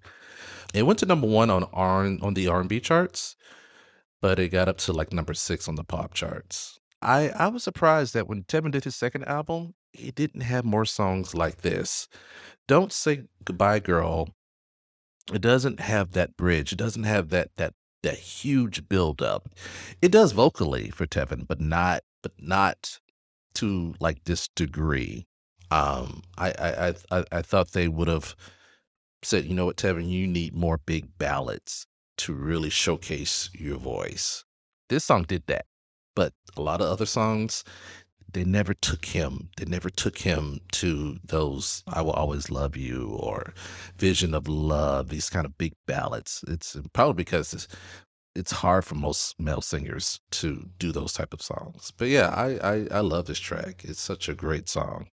It 0.74 0.84
went 0.84 1.00
to 1.00 1.06
number 1.06 1.28
one 1.28 1.50
on 1.50 1.64
R 1.74 2.06
on 2.06 2.34
the 2.36 2.48
R 2.48 2.60
and 2.60 2.70
B 2.70 2.80
charts, 2.80 3.36
but 4.22 4.40
it 4.40 4.50
got 4.50 4.70
up 4.70 4.78
to 4.80 4.94
like 4.94 5.14
number 5.14 5.34
six 5.34 5.68
on 5.68 5.76
the 5.76 5.84
pop 5.84 6.14
charts. 6.14 6.80
I 7.02 7.30
I 7.30 7.48
was 7.48 7.64
surprised 7.64 8.14
that 8.14 8.28
when 8.28 8.44
Tevin 8.44 8.72
did 8.72 8.84
his 8.84 8.96
second 8.96 9.26
album, 9.26 9.74
he 9.94 10.12
didn't 10.12 10.42
have 10.42 10.66
more 10.66 10.86
songs 10.86 11.34
like 11.34 11.62
this. 11.62 12.08
Don't 12.68 12.92
Say 12.92 13.24
Goodbye 13.44 13.80
Girl, 13.80 14.30
it 15.34 15.42
doesn't 15.42 15.80
have 15.80 16.12
that 16.12 16.38
bridge. 16.38 16.72
It 16.72 16.78
doesn't 16.78 17.04
have 17.04 17.30
that 17.30 17.50
that 17.58 17.74
that 18.04 18.18
huge 18.18 18.88
build 18.88 19.22
up. 19.22 19.50
It 20.02 20.12
does 20.12 20.32
vocally 20.32 20.90
for 20.90 21.06
Tevin, 21.06 21.48
but 21.48 21.60
not 21.60 22.04
but 22.22 22.34
not 22.40 23.00
to 23.56 23.96
like 24.00 24.24
this 24.26 24.48
degree. 24.56 25.26
Um, 25.72 26.22
I 26.38 26.50
I 26.52 26.94
I, 27.12 27.26
I 27.32 27.42
thought 27.42 27.72
they 27.72 27.88
would 27.88 28.08
have 28.08 28.36
said, 29.24 29.46
you 29.46 29.56
know 29.56 29.66
what, 29.66 29.78
Tevin, 29.78 30.08
you 30.08 30.28
need 30.28 30.56
more 30.56 30.78
big 30.86 31.18
ballads 31.18 31.88
to 32.18 32.34
really 32.34 32.70
showcase 32.70 33.50
your 33.54 33.78
voice. 33.78 34.46
This 34.90 35.04
song 35.04 35.24
did 35.24 35.44
that, 35.48 35.66
but 36.16 36.34
a 36.58 36.62
lot 36.62 36.82
of 36.82 36.88
other 36.88 37.06
songs, 37.06 37.64
they 38.34 38.44
never 38.44 38.74
took 38.74 39.06
him. 39.06 39.50
They 39.58 39.66
never 39.66 39.90
took 39.90 40.20
him 40.20 40.60
to 40.74 41.18
those 41.26 41.84
"I 41.88 42.02
Will 42.02 42.12
Always 42.14 42.50
Love 42.50 42.76
You" 42.78 43.10
or 43.20 43.54
"Vision 43.98 44.34
of 44.34 44.48
Love." 44.48 45.10
These 45.10 45.30
kind 45.30 45.46
of 45.46 45.58
big 45.58 45.74
ballads. 45.88 46.44
It's 46.48 46.76
uh, 46.76 46.82
probably 46.94 47.16
because 47.24 47.54
it's, 47.54 47.68
it's 48.36 48.52
hard 48.52 48.86
for 48.86 48.96
most 48.96 49.40
male 49.40 49.62
singers 49.62 50.20
to 50.32 50.70
do 50.80 50.92
those 50.92 51.14
type 51.14 51.34
of 51.34 51.42
songs. 51.42 51.92
But 51.98 52.10
yeah, 52.10 52.30
I 52.30 52.58
I, 52.74 52.88
I 52.92 53.00
love 53.02 53.26
this 53.28 53.40
track. 53.40 53.84
It's 53.86 54.02
such 54.02 54.30
a 54.30 54.36
great 54.36 54.70
song. 54.70 55.10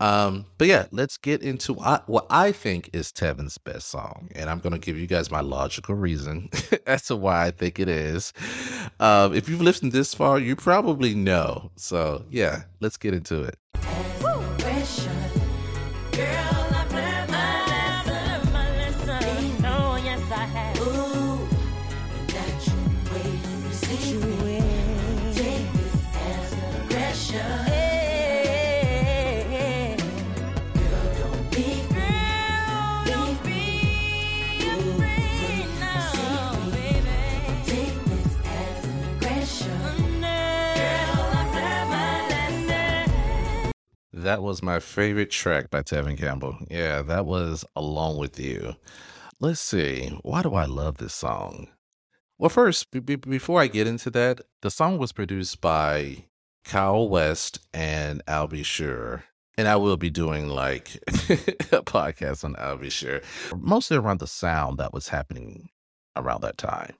Um, 0.00 0.46
but 0.58 0.68
yeah, 0.68 0.86
let's 0.90 1.16
get 1.16 1.42
into 1.42 1.72
what 2.06 2.26
I 2.28 2.52
think 2.52 2.90
is 2.92 3.12
Tevin's 3.12 3.58
best 3.58 3.88
song, 3.88 4.30
and 4.34 4.50
I'm 4.50 4.58
to 4.72 4.78
give 4.78 4.98
you 4.98 5.06
guys 5.06 5.30
my 5.30 5.40
logical 5.40 5.94
reason 5.94 6.50
as 6.86 7.06
to 7.06 7.16
why 7.16 7.46
I 7.46 7.50
think 7.50 7.78
it 7.78 7.88
is. 7.88 8.32
Um, 9.00 9.34
if 9.34 9.48
you've 9.48 9.62
listened 9.62 9.92
this 9.92 10.14
far, 10.14 10.38
you 10.38 10.56
probably 10.56 11.14
know. 11.14 11.70
So 11.76 12.24
yeah, 12.30 12.62
let's 12.80 12.96
get 12.96 13.14
into 13.14 13.42
it. 13.42 13.56
That 44.26 44.42
was 44.42 44.60
my 44.60 44.80
favorite 44.80 45.30
track 45.30 45.70
by 45.70 45.82
Tevin 45.82 46.18
Campbell. 46.18 46.58
Yeah, 46.68 47.02
that 47.02 47.26
was 47.26 47.64
Along 47.76 48.18
with 48.18 48.40
You. 48.40 48.74
Let's 49.38 49.60
see. 49.60 50.18
Why 50.22 50.42
do 50.42 50.52
I 50.54 50.64
love 50.64 50.96
this 50.96 51.14
song? 51.14 51.68
Well, 52.36 52.48
first, 52.48 52.90
b- 52.90 52.98
b- 52.98 53.14
before 53.14 53.60
I 53.60 53.68
get 53.68 53.86
into 53.86 54.10
that, 54.10 54.40
the 54.62 54.70
song 54.72 54.98
was 54.98 55.12
produced 55.12 55.60
by 55.60 56.24
Kyle 56.64 57.08
West 57.08 57.60
and 57.72 58.20
Al 58.26 58.48
B. 58.48 58.64
Sure. 58.64 59.22
And 59.56 59.68
I 59.68 59.76
will 59.76 59.96
be 59.96 60.10
doing 60.10 60.48
like 60.48 60.96
a 61.06 61.84
podcast 61.84 62.42
on 62.42 62.56
Al 62.56 62.78
B. 62.78 62.90
Sure, 62.90 63.20
mostly 63.56 63.96
around 63.96 64.18
the 64.18 64.26
sound 64.26 64.78
that 64.78 64.92
was 64.92 65.06
happening 65.06 65.68
around 66.16 66.40
that 66.40 66.58
time 66.58 66.96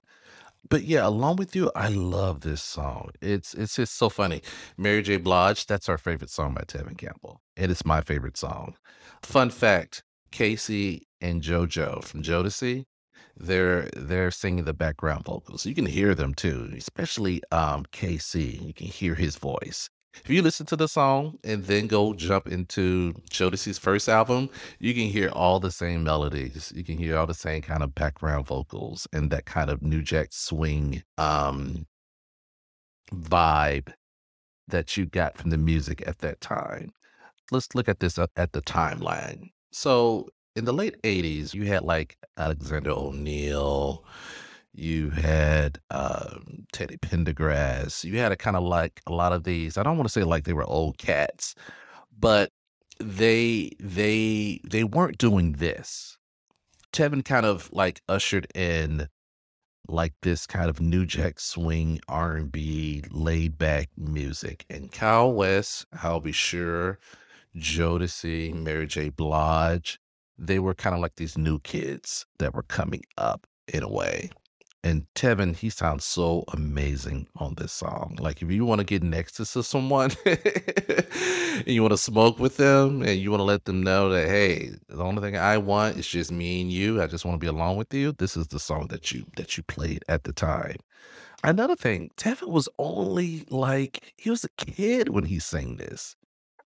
but 0.69 0.85
yeah, 0.85 1.07
along 1.07 1.37
with 1.37 1.55
you, 1.57 1.71
I 1.75 1.89
love 1.89 2.41
this 2.41 2.63
song. 2.63 3.11
It's 3.21 3.55
it's 3.55 3.77
just 3.77 3.97
so 3.97 4.09
funny. 4.09 4.43
Mary 4.77 5.03
J. 5.03 5.17
Blige, 5.19 5.67
that's 5.67 5.89
our 5.89 5.99
favorite 5.99 6.31
song 6.31 6.55
by 6.55 6.63
Tevin 6.63 6.97
Campbell. 6.99 7.41
And 7.57 7.67
It 7.67 7.71
is 7.71 7.85
my 7.85 8.01
favorite 8.01 8.37
song. 8.37 8.77
Fun 9.23 9.51
fact: 9.51 10.03
K-Ci 10.31 11.07
and 11.21 11.43
JoJo 11.43 12.05
from 12.05 12.23
Jodeci, 12.23 12.85
they're 13.37 13.89
they're 13.97 14.31
singing 14.31 14.65
the 14.65 14.75
background 14.75 15.25
vocals. 15.25 15.67
You 15.67 15.75
can 15.75 15.87
hear 15.87 16.15
them 16.15 16.35
too, 16.35 16.73
especially 16.77 17.43
um 17.53 17.85
K-Ci. 17.93 18.61
You 18.65 18.75
can 18.75 18.87
hear 18.87 19.15
his 19.15 19.37
voice. 19.37 19.91
If 20.25 20.31
you 20.31 20.43
listen 20.43 20.67
to 20.67 20.77
the 20.77 20.89
song 20.89 21.39
and 21.45 21.65
then 21.65 21.87
go 21.87 22.15
jump 22.15 22.49
into 22.49 23.15
Jodeci's 23.31 23.79
first 23.79 24.09
album, 24.09 24.51
you 24.79 24.95
can 24.95 25.05
hear 25.05 25.29
all 25.29 25.61
the 25.61 25.71
same 25.71 26.03
melodies. 26.03 26.73
You 26.75 26.85
can 26.85 26.99
hear 26.99 27.17
all 27.17 27.27
the 27.27 27.35
same 27.35 27.63
kind 27.63 27.83
of 27.83 27.95
background 27.95 28.47
vocals 28.47 29.07
and 29.13 29.31
that 29.31 29.47
kind 29.47 29.71
of 29.71 29.83
New 29.83 30.03
Jack 30.03 30.29
swing 30.31 31.03
um, 31.19 31.87
vibe 33.13 33.93
that 34.69 34.97
you 34.97 35.07
got 35.07 35.37
from 35.37 35.51
the 35.51 35.59
music 35.59 36.03
at 36.07 36.19
that 36.19 36.41
time. 36.41 36.93
Let's 37.53 37.75
look 37.75 37.89
at 37.89 38.01
this 38.01 38.19
at 38.19 38.53
the 38.53 38.63
timeline. 38.63 39.51
So 39.71 40.29
in 40.57 40.65
the 40.65 40.73
late 40.73 41.01
80s, 41.03 41.55
you 41.55 41.67
had 41.67 41.83
like 41.83 42.17
Alexander 42.37 42.91
O'Neal, 42.91 44.05
you 44.77 45.11
had 45.11 45.81
um, 45.91 46.67
Teddy 46.73 46.99
Pendergrass. 46.99 48.05
You 48.05 48.19
had 48.19 48.33
a 48.33 48.37
kind 48.37 48.57
of 48.57 48.63
like 48.63 49.01
a 49.07 49.13
lot 49.13 49.33
of 49.33 49.45
these. 49.45 49.79
I 49.79 49.83
don't 49.83 49.97
want 49.97 50.09
to 50.09 50.13
say 50.13 50.23
like 50.23 50.45
they 50.45 50.53
were 50.53 50.65
old 50.65 50.99
cats, 50.99 51.55
but 52.17 52.53
they 53.01 53.71
they 53.81 54.61
they 54.69 54.85
weren't 54.85 55.19
doing 55.19 55.53
this. 55.53 56.19
Tevin 56.93 57.25
kind 57.25 57.47
of 57.47 57.71
like 57.73 58.03
ushered 58.09 58.47
in 58.55 59.09
like 59.89 60.15
this 60.23 60.47
kind 60.47 60.69
of 60.69 60.81
new 60.81 61.07
jack 61.07 61.39
swing 61.41 62.01
R 62.09 62.37
and 62.37 62.53
B 62.53 63.05
laid 63.11 63.57
back 63.59 63.89
music. 63.97 64.67
And 64.69 64.93
Kyle 64.93 65.33
West, 65.33 65.87
Al 66.03 66.21
B. 66.21 66.33
Sure, 66.33 66.99
Jodeci, 67.57 68.53
Mary 68.55 68.87
J. 68.87 69.09
Blige, 69.09 69.99
they 70.39 70.59
were 70.59 70.75
kind 70.75 70.95
of 70.95 71.01
like 71.01 71.17
these 71.17 71.39
new 71.39 71.61
kids 71.61 72.27
that 72.39 72.55
were 72.55 72.63
coming 72.63 73.03
up 73.17 73.47
in 73.73 73.83
a 73.83 73.89
way. 73.89 74.31
And 74.87 75.05
Tevin, 75.17 75.57
he 75.57 75.69
sounds 75.69 76.05
so 76.05 76.45
amazing 76.53 77.27
on 77.35 77.57
this 77.57 77.73
song. 77.73 78.17
Like 78.21 78.41
if 78.41 78.53
you 78.53 78.65
want 78.65 78.79
to 78.79 78.85
get 78.85 79.03
next 79.03 79.33
to 79.33 79.45
someone 79.45 80.13
and 80.25 81.67
you 81.67 81.83
want 81.83 81.91
to 81.91 81.99
smoke 81.99 82.39
with 82.39 82.57
them 82.57 83.03
and 83.03 83.19
you 83.19 83.33
want 83.33 83.41
to 83.41 83.45
let 83.45 83.65
them 83.65 83.83
know 83.83 84.11
that 84.11 84.29
hey, 84.29 84.71
the 84.89 85.03
only 85.03 85.23
thing 85.23 85.37
I 85.37 85.59
want 85.59 85.97
is 85.97 86.07
just 86.07 86.31
me 86.31 86.61
and 86.61 86.71
you. 86.71 87.03
I 87.03 87.09
just 87.09 87.25
want 87.25 87.35
to 87.35 87.45
be 87.45 87.49
alone 87.49 87.77
with 87.77 87.93
you. 87.93 88.13
This 88.13 88.37
is 88.37 88.47
the 88.47 88.61
song 88.61 88.87
that 88.91 89.11
you 89.11 89.27
that 89.37 89.57
you 89.57 89.65
played 89.65 90.05
at 90.09 90.23
the 90.23 90.33
time. 90.33 90.77
Another 91.43 91.75
thing, 91.75 92.13
Tevin 92.17 92.51
was 92.51 92.69
only 92.79 93.45
like 93.51 94.15
he 94.17 94.31
was 94.31 94.45
a 94.45 94.51
kid 94.51 95.09
when 95.09 95.25
he 95.25 95.41
sang 95.41 95.79
this. 95.79 96.15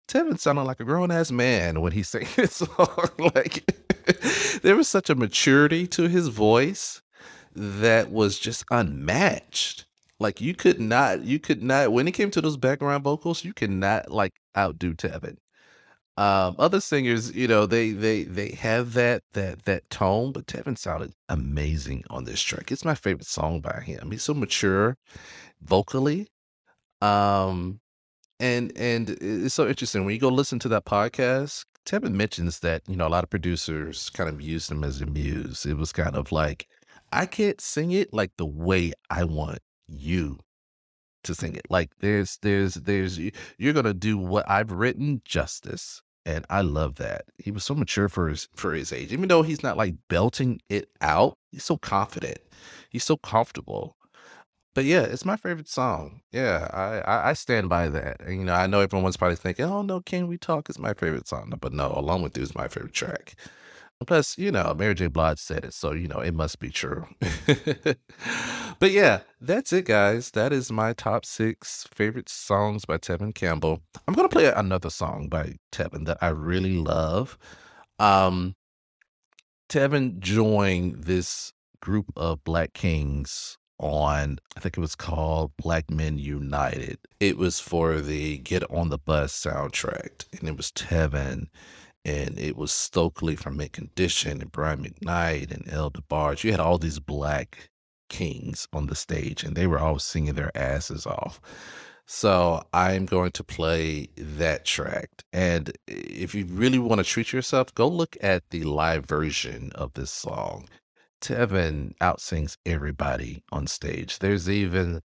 Tevin 0.08 0.40
sounded 0.40 0.66
like 0.66 0.80
a 0.80 0.86
grown 0.86 1.10
ass 1.10 1.32
man 1.32 1.82
when 1.82 1.94
he 1.94 2.04
sang 2.04 2.28
this 2.36 2.58
song. 2.58 3.10
like 3.18 3.66
there 4.62 4.76
was 4.76 4.88
such 4.88 5.10
a 5.10 5.16
maturity 5.16 5.88
to 5.88 6.08
his 6.08 6.28
voice 6.28 7.02
that 7.56 8.12
was 8.12 8.40
just 8.40 8.66
unmatched. 8.72 9.86
Like 10.20 10.42
you 10.42 10.54
could 10.54 10.80
not, 10.80 11.24
you 11.24 11.40
could 11.40 11.64
not. 11.64 11.92
When 11.92 12.08
it 12.08 12.14
came 12.14 12.32
to 12.32 12.42
those 12.42 12.58
background 12.58 13.04
vocals, 13.04 13.44
you 13.44 13.54
could 13.54 13.72
not 13.72 14.12
like 14.12 14.34
outdo 14.58 14.94
Tevin. 14.94 15.38
Um, 16.16 16.56
other 16.60 16.80
singers, 16.80 17.36
you 17.36 17.48
know, 17.48 17.66
they 17.66 17.92
they 17.92 18.24
they 18.24 18.50
have 18.52 18.94
that 18.94 19.24
that 19.34 19.66
that 19.66 19.90
tone, 19.90 20.32
but 20.32 20.46
Tevin 20.46 20.78
sounded 20.78 21.14
amazing 21.28 22.04
on 22.10 22.26
this 22.26 22.42
track. 22.42 22.72
It's 22.72 22.86
my 22.86 22.94
favorite 22.96 23.26
song 23.26 23.62
by 23.62 23.82
him. 23.82 24.12
He's 24.12 24.24
so 24.24 24.34
mature 24.36 24.96
vocally. 25.62 26.28
Um, 27.02 27.80
and 28.40 28.72
and 28.78 29.10
it's 29.22 29.56
so 29.56 29.68
interesting 29.68 30.06
when 30.06 30.14
you 30.14 30.20
go 30.20 30.30
listen 30.30 30.60
to 30.60 30.70
that 30.70 30.86
podcast. 30.86 31.66
Tevin 31.86 32.14
mentions 32.14 32.60
that 32.60 32.84
you 32.88 32.96
know 32.96 33.08
a 33.08 33.10
lot 33.10 33.24
of 33.24 33.30
producers 33.30 34.10
kind 34.12 34.30
of 34.30 34.42
used 34.42 34.72
him 34.72 34.84
as 34.84 35.02
a 35.02 35.06
muse. 35.08 35.66
It 35.66 35.78
was 35.78 35.92
kind 35.92 36.16
of 36.16 36.32
like 36.32 36.68
I 37.14 37.26
can't 37.26 37.62
sing 37.62 37.92
it 37.92 38.14
like 38.14 38.32
the 38.38 38.46
way 38.46 38.94
I 39.10 39.24
want 39.24 39.60
you 39.88 40.40
to 41.24 41.36
sing 41.36 41.54
mm. 41.54 41.58
it. 41.58 41.68
Like 41.70 41.92
there's 42.00 42.38
there's 42.42 42.74
there's 42.76 43.20
you're 43.58 43.74
gonna 43.74 43.94
do 43.94 44.18
what 44.18 44.50
I've 44.50 44.72
written 44.72 45.22
justice. 45.24 46.02
And 46.26 46.46
I 46.50 46.62
love 46.62 46.96
that. 46.96 47.26
He 47.38 47.52
was 47.52 47.66
so 47.66 47.76
mature 47.76 48.08
for 48.08 48.30
his 48.30 48.48
for 48.56 48.74
his 48.74 48.94
age. 48.94 49.12
Even 49.12 49.28
though 49.28 49.42
he's 49.42 49.62
not 49.62 49.76
like 49.76 49.96
belting 50.08 50.62
it 50.70 50.88
out, 51.02 51.38
he's 51.52 51.66
so 51.66 51.76
confident. 51.76 52.40
He's 52.90 53.04
so 53.04 53.18
comfortable. 53.18 53.98
But 54.74 54.86
yeah, 54.86 55.02
it's 55.02 55.26
my 55.26 55.36
favorite 55.36 55.68
song. 55.68 56.22
Yeah, 56.32 56.68
I, 56.74 57.00
I, 57.00 57.30
I 57.30 57.34
stand 57.34 57.70
by 57.70 57.90
that. 57.90 58.22
And, 58.22 58.40
you 58.40 58.46
know, 58.46 58.54
I 58.54 58.68
know 58.68 58.80
everyone's 58.80 59.18
probably 59.18 59.36
thinking, 59.36 59.66
"Oh 59.66 59.82
no, 59.82 60.00
Can 60.00 60.28
We 60.28 60.38
Talk?" 60.38 60.70
is 60.70 60.80
my 60.80 60.94
favorite 60.94 61.28
song, 61.28 61.54
but 61.60 61.74
no, 61.74 61.94
Along 61.96 62.22
with 62.24 62.38
You 62.38 62.44
is 62.44 62.56
my 62.56 62.68
favorite 62.70 62.94
track. 62.94 63.36
Plus, 64.06 64.38
you 64.38 64.52
know, 64.52 64.74
Mary 64.74 64.96
J. 64.96 65.08
Blige 65.08 65.40
said 65.40 65.66
it, 65.66 65.74
so 65.74 65.92
you 65.94 66.08
know 66.08 66.20
it 66.20 66.34
must 66.34 66.60
be 66.60 66.70
true. 66.70 67.08
but 68.80 68.92
yeah, 68.92 69.22
that's 69.42 69.74
it, 69.74 69.86
guys. 69.86 70.32
That 70.32 70.54
is 70.54 70.72
my 70.72 70.94
top 70.94 71.26
six 71.26 71.88
favorite 71.94 72.30
songs 72.30 72.86
by 72.86 72.98
Tevin 72.98 73.34
Campbell. 73.34 73.82
I'm 74.08 74.14
gonna 74.14 74.30
play 74.30 74.46
another 74.46 74.90
song 74.90 75.28
by 75.30 75.56
Tevin 75.72 76.06
that 76.06 76.18
I 76.22 76.30
really 76.30 76.78
love. 76.78 77.38
Um, 78.00 78.56
Tevin 79.70 80.20
joined 80.20 81.04
this 81.04 81.54
group 81.82 82.12
of 82.16 82.44
Black 82.44 82.74
Kings 82.74 83.58
on 83.80 84.40
I 84.56 84.60
think 84.60 84.78
it 84.78 84.82
was 84.82 84.96
called 84.96 85.52
Black 85.58 85.90
Men 85.90 86.18
United. 86.18 87.00
It 87.20 87.38
was 87.38 87.60
for 87.60 88.02
the 88.02 88.38
Get 88.38 88.64
on 88.72 88.90
the 88.90 88.98
Bus 88.98 89.34
soundtrack, 89.34 90.26
and 90.40 90.48
it 90.48 90.58
was 90.58 90.72
Tevin 90.72 91.48
and 92.06 92.38
it 92.38 92.58
was 92.58 92.72
Stokely 92.72 93.36
from 93.36 93.58
Mint 93.58 93.74
Condition 93.74 94.42
and 94.42 94.52
Brian 94.52 94.84
McKnight 94.84 95.52
and 95.52 95.72
El 95.72 95.92
DeBarge. 95.92 96.44
You 96.44 96.52
had 96.52 96.60
all 96.60 96.78
these 96.78 97.00
black 97.00 97.70
kings 98.10 98.68
on 98.74 98.88
the 98.88 98.96
stage, 98.96 99.44
and 99.44 99.56
they 99.56 99.68
were 99.68 99.80
all 99.80 100.00
singing 100.00 100.34
their 100.34 100.56
asses 100.56 101.06
off. 101.06 101.40
So 102.06 102.64
I'm 102.74 103.06
going 103.06 103.32
to 103.32 103.44
play 103.44 104.10
that 104.18 104.66
track. 104.66 105.10
And 105.32 105.72
if 105.88 106.36
you 106.36 106.46
really 106.46 106.80
want 106.80 107.00
to 107.00 107.06
treat 107.06 107.32
yourself, 107.32 107.74
go 107.74 107.88
look 107.88 108.18
at 108.22 108.44
the 108.50 108.64
live 108.64 109.06
version 109.06 109.72
of 109.74 109.94
this 109.94 110.12
song. 110.12 110.68
Tevin 111.22 111.96
outsings 112.02 112.58
everybody 112.66 113.44
on 113.54 113.68
stage. 113.68 114.20
There's 114.20 114.50
even 114.50 115.02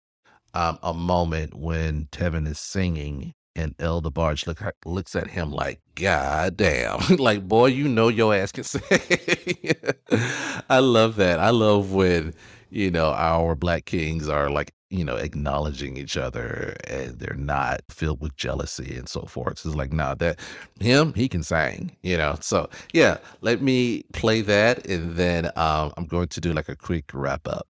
um, 0.54 0.78
a 0.82 0.94
moment 0.94 1.54
when 1.54 2.06
Tevin 2.06 2.46
is 2.48 2.58
singing 2.58 3.34
and 3.56 3.74
El 3.80 4.02
DeBarge 4.02 4.46
look, 4.46 4.62
looks 4.84 5.16
at 5.16 5.28
him 5.28 5.50
like, 5.50 5.80
God 5.96 6.56
damn. 6.56 7.16
like, 7.18 7.48
boy, 7.48 7.66
you 7.66 7.88
know 7.88 8.08
your 8.08 8.34
ass 8.34 8.52
can 8.52 8.64
sing. 8.64 8.82
I 10.70 10.78
love 10.78 11.16
that. 11.16 11.40
I 11.40 11.50
love 11.50 11.92
when, 11.92 12.34
you 12.70 12.90
know, 12.90 13.12
our 13.12 13.56
black 13.56 13.86
kings 13.86 14.28
are 14.28 14.50
like 14.50 14.72
you 14.88 15.04
know, 15.04 15.16
acknowledging 15.16 15.96
each 15.96 16.16
other 16.16 16.76
and 16.88 17.18
they're 17.18 17.36
not 17.36 17.80
filled 17.90 18.20
with 18.20 18.36
jealousy 18.36 18.96
and 18.96 19.08
so 19.08 19.22
forth. 19.22 19.58
So 19.58 19.70
it's 19.70 19.76
like, 19.76 19.92
nah, 19.92 20.14
that 20.14 20.38
him, 20.78 21.12
he 21.14 21.28
can 21.28 21.42
sing, 21.42 21.96
you 22.02 22.16
know. 22.16 22.36
So 22.40 22.70
yeah, 22.92 23.18
let 23.40 23.60
me 23.60 24.04
play 24.12 24.42
that 24.42 24.86
and 24.86 25.16
then 25.16 25.46
um, 25.56 25.92
I'm 25.96 26.06
going 26.06 26.28
to 26.28 26.40
do 26.40 26.52
like 26.52 26.68
a 26.68 26.76
quick 26.76 27.10
wrap 27.12 27.48
up. 27.48 27.66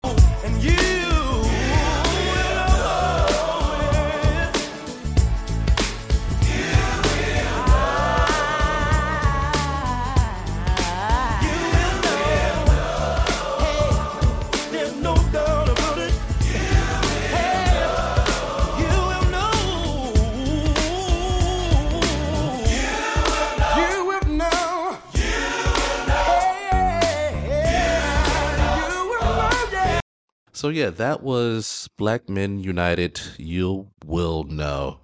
So 30.65 30.71
yeah, 30.71 30.89
that 30.89 31.23
was 31.23 31.91
Black 31.99 32.27
Men 32.27 32.59
United. 32.59 33.21
You 33.37 33.91
will 34.03 34.45
know. 34.45 34.99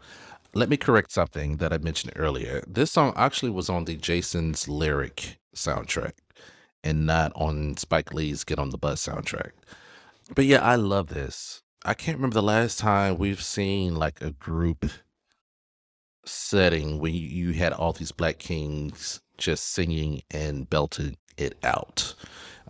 Let 0.54 0.70
me 0.70 0.78
correct 0.78 1.12
something 1.12 1.58
that 1.58 1.70
I 1.70 1.76
mentioned 1.76 2.14
earlier. 2.16 2.64
This 2.66 2.90
song 2.90 3.12
actually 3.14 3.50
was 3.50 3.68
on 3.68 3.84
the 3.84 3.94
Jason's 3.94 4.68
Lyric 4.68 5.38
soundtrack 5.54 6.12
and 6.82 7.04
not 7.04 7.32
on 7.34 7.76
Spike 7.76 8.14
Lee's 8.14 8.42
Get 8.42 8.58
on 8.58 8.70
the 8.70 8.78
Bus 8.78 9.06
soundtrack. 9.06 9.50
But 10.34 10.46
yeah, 10.46 10.64
I 10.64 10.76
love 10.76 11.08
this. 11.08 11.60
I 11.84 11.92
can't 11.92 12.16
remember 12.16 12.32
the 12.32 12.42
last 12.42 12.78
time 12.78 13.18
we've 13.18 13.42
seen 13.42 13.96
like 13.96 14.22
a 14.22 14.30
group 14.30 14.86
setting 16.24 16.98
when 17.00 17.12
you 17.12 17.52
had 17.52 17.74
all 17.74 17.92
these 17.92 18.12
black 18.12 18.38
kings 18.38 19.20
just 19.36 19.64
singing 19.64 20.22
and 20.30 20.70
belting 20.70 21.18
it 21.36 21.58
out. 21.62 22.14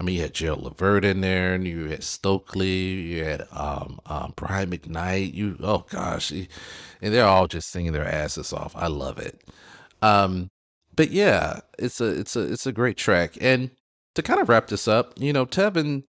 I 0.00 0.02
mean, 0.02 0.16
you 0.16 0.22
had 0.22 0.32
Gerald 0.32 0.62
Levert 0.62 1.04
in 1.04 1.20
there, 1.20 1.52
and 1.52 1.66
you 1.66 1.90
had 1.90 2.02
Stokely, 2.02 2.70
you 2.70 3.22
had 3.22 3.46
um, 3.52 4.00
um, 4.06 4.32
Brian 4.34 4.70
McKnight. 4.70 5.34
You, 5.34 5.58
oh 5.62 5.84
gosh, 5.90 6.30
and 6.32 6.48
they're 7.02 7.26
all 7.26 7.46
just 7.46 7.68
singing 7.68 7.92
their 7.92 8.08
asses 8.08 8.50
off. 8.50 8.74
I 8.74 8.86
love 8.86 9.18
it. 9.18 9.44
Um, 10.00 10.48
but 10.96 11.10
yeah, 11.10 11.60
it's 11.78 12.00
a 12.00 12.06
it's 12.18 12.34
a 12.34 12.50
it's 12.50 12.66
a 12.66 12.72
great 12.72 12.96
track. 12.96 13.36
And 13.42 13.72
to 14.14 14.22
kind 14.22 14.40
of 14.40 14.48
wrap 14.48 14.68
this 14.68 14.88
up, 14.88 15.12
you 15.18 15.34
know, 15.34 15.44
Tevin, 15.44 16.04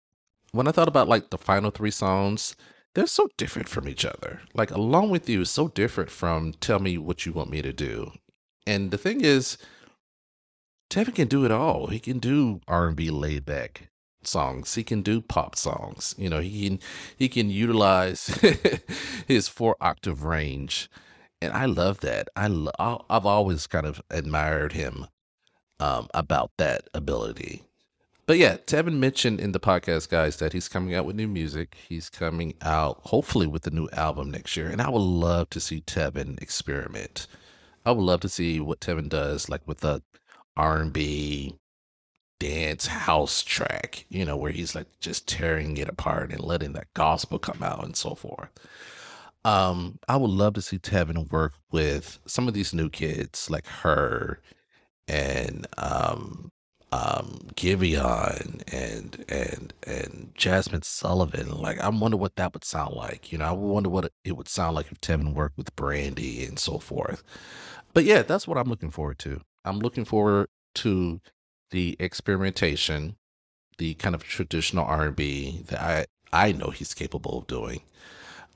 when 0.52 0.68
I 0.68 0.72
thought 0.72 0.88
about 0.88 1.08
like 1.08 1.30
the 1.30 1.38
final 1.38 1.70
three 1.70 1.90
songs, 1.90 2.54
they're 2.94 3.06
so 3.06 3.30
different 3.38 3.70
from 3.70 3.88
each 3.88 4.04
other. 4.04 4.42
Like 4.52 4.70
Along 4.70 5.08
with 5.08 5.30
You 5.30 5.40
is 5.40 5.50
so 5.50 5.68
different 5.68 6.10
from 6.10 6.52
Tell 6.52 6.78
Me 6.78 6.98
What 6.98 7.24
You 7.24 7.32
Want 7.32 7.50
Me 7.50 7.62
to 7.62 7.72
Do. 7.72 8.12
And 8.66 8.90
the 8.90 8.98
thing 8.98 9.22
is, 9.22 9.56
Tevin 10.90 11.14
can 11.14 11.28
do 11.28 11.44
it 11.44 11.50
all. 11.50 11.88
He 11.88 11.98
can 11.98 12.18
do 12.18 12.60
R 12.66 12.86
and 12.86 12.96
B 12.96 13.10
laid 13.10 13.44
back 13.44 13.88
songs. 14.22 14.74
He 14.74 14.82
can 14.84 15.02
do 15.02 15.20
pop 15.20 15.56
songs. 15.56 16.14
You 16.18 16.30
know, 16.30 16.40
he 16.40 16.68
can 16.68 16.80
he 17.16 17.28
can 17.28 17.50
utilize 17.50 18.26
his 19.26 19.48
four 19.48 19.76
octave 19.80 20.24
range, 20.24 20.90
and 21.42 21.52
I 21.52 21.66
love 21.66 22.00
that. 22.00 22.28
I 22.36 22.48
lo- 22.48 22.72
I've 22.78 23.26
always 23.26 23.66
kind 23.66 23.86
of 23.86 24.00
admired 24.10 24.72
him 24.72 25.06
um, 25.80 26.08
about 26.14 26.52
that 26.58 26.88
ability. 26.94 27.64
But 28.26 28.36
yeah, 28.36 28.58
Tevin 28.58 28.98
mentioned 28.98 29.40
in 29.40 29.52
the 29.52 29.60
podcast, 29.60 30.10
guys, 30.10 30.36
that 30.36 30.52
he's 30.52 30.68
coming 30.68 30.94
out 30.94 31.06
with 31.06 31.16
new 31.16 31.28
music. 31.28 31.76
He's 31.88 32.10
coming 32.10 32.54
out 32.60 33.00
hopefully 33.04 33.46
with 33.46 33.66
a 33.66 33.70
new 33.70 33.88
album 33.92 34.30
next 34.30 34.56
year, 34.56 34.68
and 34.68 34.82
I 34.82 34.90
would 34.90 34.98
love 35.00 35.48
to 35.50 35.60
see 35.60 35.80
Tevin 35.80 36.40
experiment. 36.42 37.26
I 37.86 37.92
would 37.92 38.04
love 38.04 38.20
to 38.20 38.28
see 38.28 38.60
what 38.60 38.80
Tevin 38.80 39.08
does, 39.08 39.48
like 39.48 39.66
with 39.66 39.82
a 39.82 40.02
R&B 40.58 41.54
dance 42.40 42.86
house 42.86 43.42
track, 43.42 44.04
you 44.08 44.24
know, 44.24 44.36
where 44.36 44.52
he's 44.52 44.74
like 44.74 44.86
just 45.00 45.26
tearing 45.28 45.76
it 45.76 45.88
apart 45.88 46.32
and 46.32 46.40
letting 46.40 46.72
that 46.74 46.92
gospel 46.94 47.38
come 47.38 47.62
out 47.62 47.84
and 47.84 47.96
so 47.96 48.14
forth. 48.14 48.50
Um, 49.44 49.98
I 50.08 50.16
would 50.16 50.30
love 50.30 50.54
to 50.54 50.62
see 50.62 50.78
Tevin 50.78 51.30
work 51.30 51.54
with 51.70 52.18
some 52.26 52.48
of 52.48 52.54
these 52.54 52.74
new 52.74 52.90
kids 52.90 53.50
like 53.50 53.66
H.E.R. 53.66 54.40
and 55.06 55.66
um 55.78 56.50
um 56.90 57.38
Giveon 57.54 58.62
and 58.72 59.24
and 59.28 59.72
and 59.86 60.32
Jazmine 60.36 60.84
Sullivan. 60.84 61.50
Like 61.50 61.78
I 61.80 61.88
wonder 61.88 62.16
what 62.16 62.36
that 62.36 62.52
would 62.54 62.64
sound 62.64 62.94
like. 62.94 63.32
You 63.32 63.38
know, 63.38 63.46
I 63.46 63.52
wonder 63.52 63.88
what 63.88 64.12
it 64.24 64.36
would 64.36 64.48
sound 64.48 64.74
like 64.74 64.90
if 64.90 65.00
Tevin 65.00 65.34
worked 65.34 65.56
with 65.56 65.74
Brandy 65.76 66.44
and 66.44 66.58
so 66.58 66.78
forth. 66.78 67.22
But 67.94 68.04
yeah, 68.04 68.22
that's 68.22 68.46
what 68.46 68.58
I'm 68.58 68.68
looking 68.68 68.90
forward 68.90 69.18
to. 69.20 69.40
I'm 69.68 69.80
looking 69.80 70.04
forward 70.04 70.48
to 70.76 71.20
the 71.70 71.96
experimentation, 72.00 73.16
the 73.78 73.94
kind 73.94 74.14
of 74.14 74.24
traditional 74.24 74.84
R&B 74.84 75.62
that 75.68 75.80
I 75.80 76.06
I 76.30 76.52
know 76.52 76.70
he's 76.70 76.94
capable 76.94 77.38
of 77.38 77.46
doing. 77.46 77.82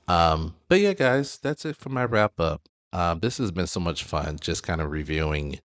Um, 0.07 0.55
but 0.69 0.79
yeah, 0.79 0.93
guys, 0.93 1.37
that's 1.37 1.65
it 1.65 1.75
for 1.75 1.89
my 1.89 2.05
wrap 2.05 2.39
up. 2.39 2.61
Um, 2.91 3.19
this 3.19 3.37
has 3.39 3.51
been 3.51 3.67
so 3.67 3.79
much 3.79 4.03
fun, 4.03 4.37
just 4.39 4.63
kind 4.63 4.79
of 4.79 4.91
reviewing 4.91 5.59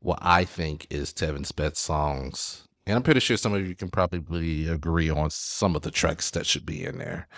what 0.00 0.18
I 0.22 0.44
think 0.44 0.86
is 0.90 1.12
Tevin 1.12 1.54
best 1.54 1.76
songs. 1.76 2.66
And 2.86 2.96
I'm 2.96 3.02
pretty 3.02 3.20
sure 3.20 3.36
some 3.36 3.54
of 3.54 3.66
you 3.66 3.76
can 3.76 3.90
probably 3.90 4.66
agree 4.66 5.10
on 5.10 5.30
some 5.30 5.76
of 5.76 5.82
the 5.82 5.90
tracks 5.90 6.30
that 6.32 6.46
should 6.46 6.66
be 6.66 6.84
in 6.84 6.98
there. 6.98 7.28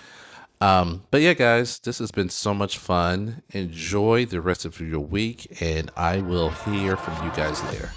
Um, 0.62 1.02
but 1.10 1.22
yeah, 1.22 1.32
guys, 1.32 1.80
this 1.80 1.98
has 1.98 2.12
been 2.12 2.28
so 2.28 2.54
much 2.54 2.78
fun. 2.78 3.42
Enjoy 3.50 4.24
the 4.24 4.40
rest 4.40 4.64
of 4.64 4.80
your 4.80 5.00
week, 5.00 5.60
and 5.60 5.90
I 5.96 6.20
will 6.20 6.50
hear 6.50 6.96
from 6.96 7.26
you 7.26 7.32
guys 7.34 7.60
later. 7.64 7.90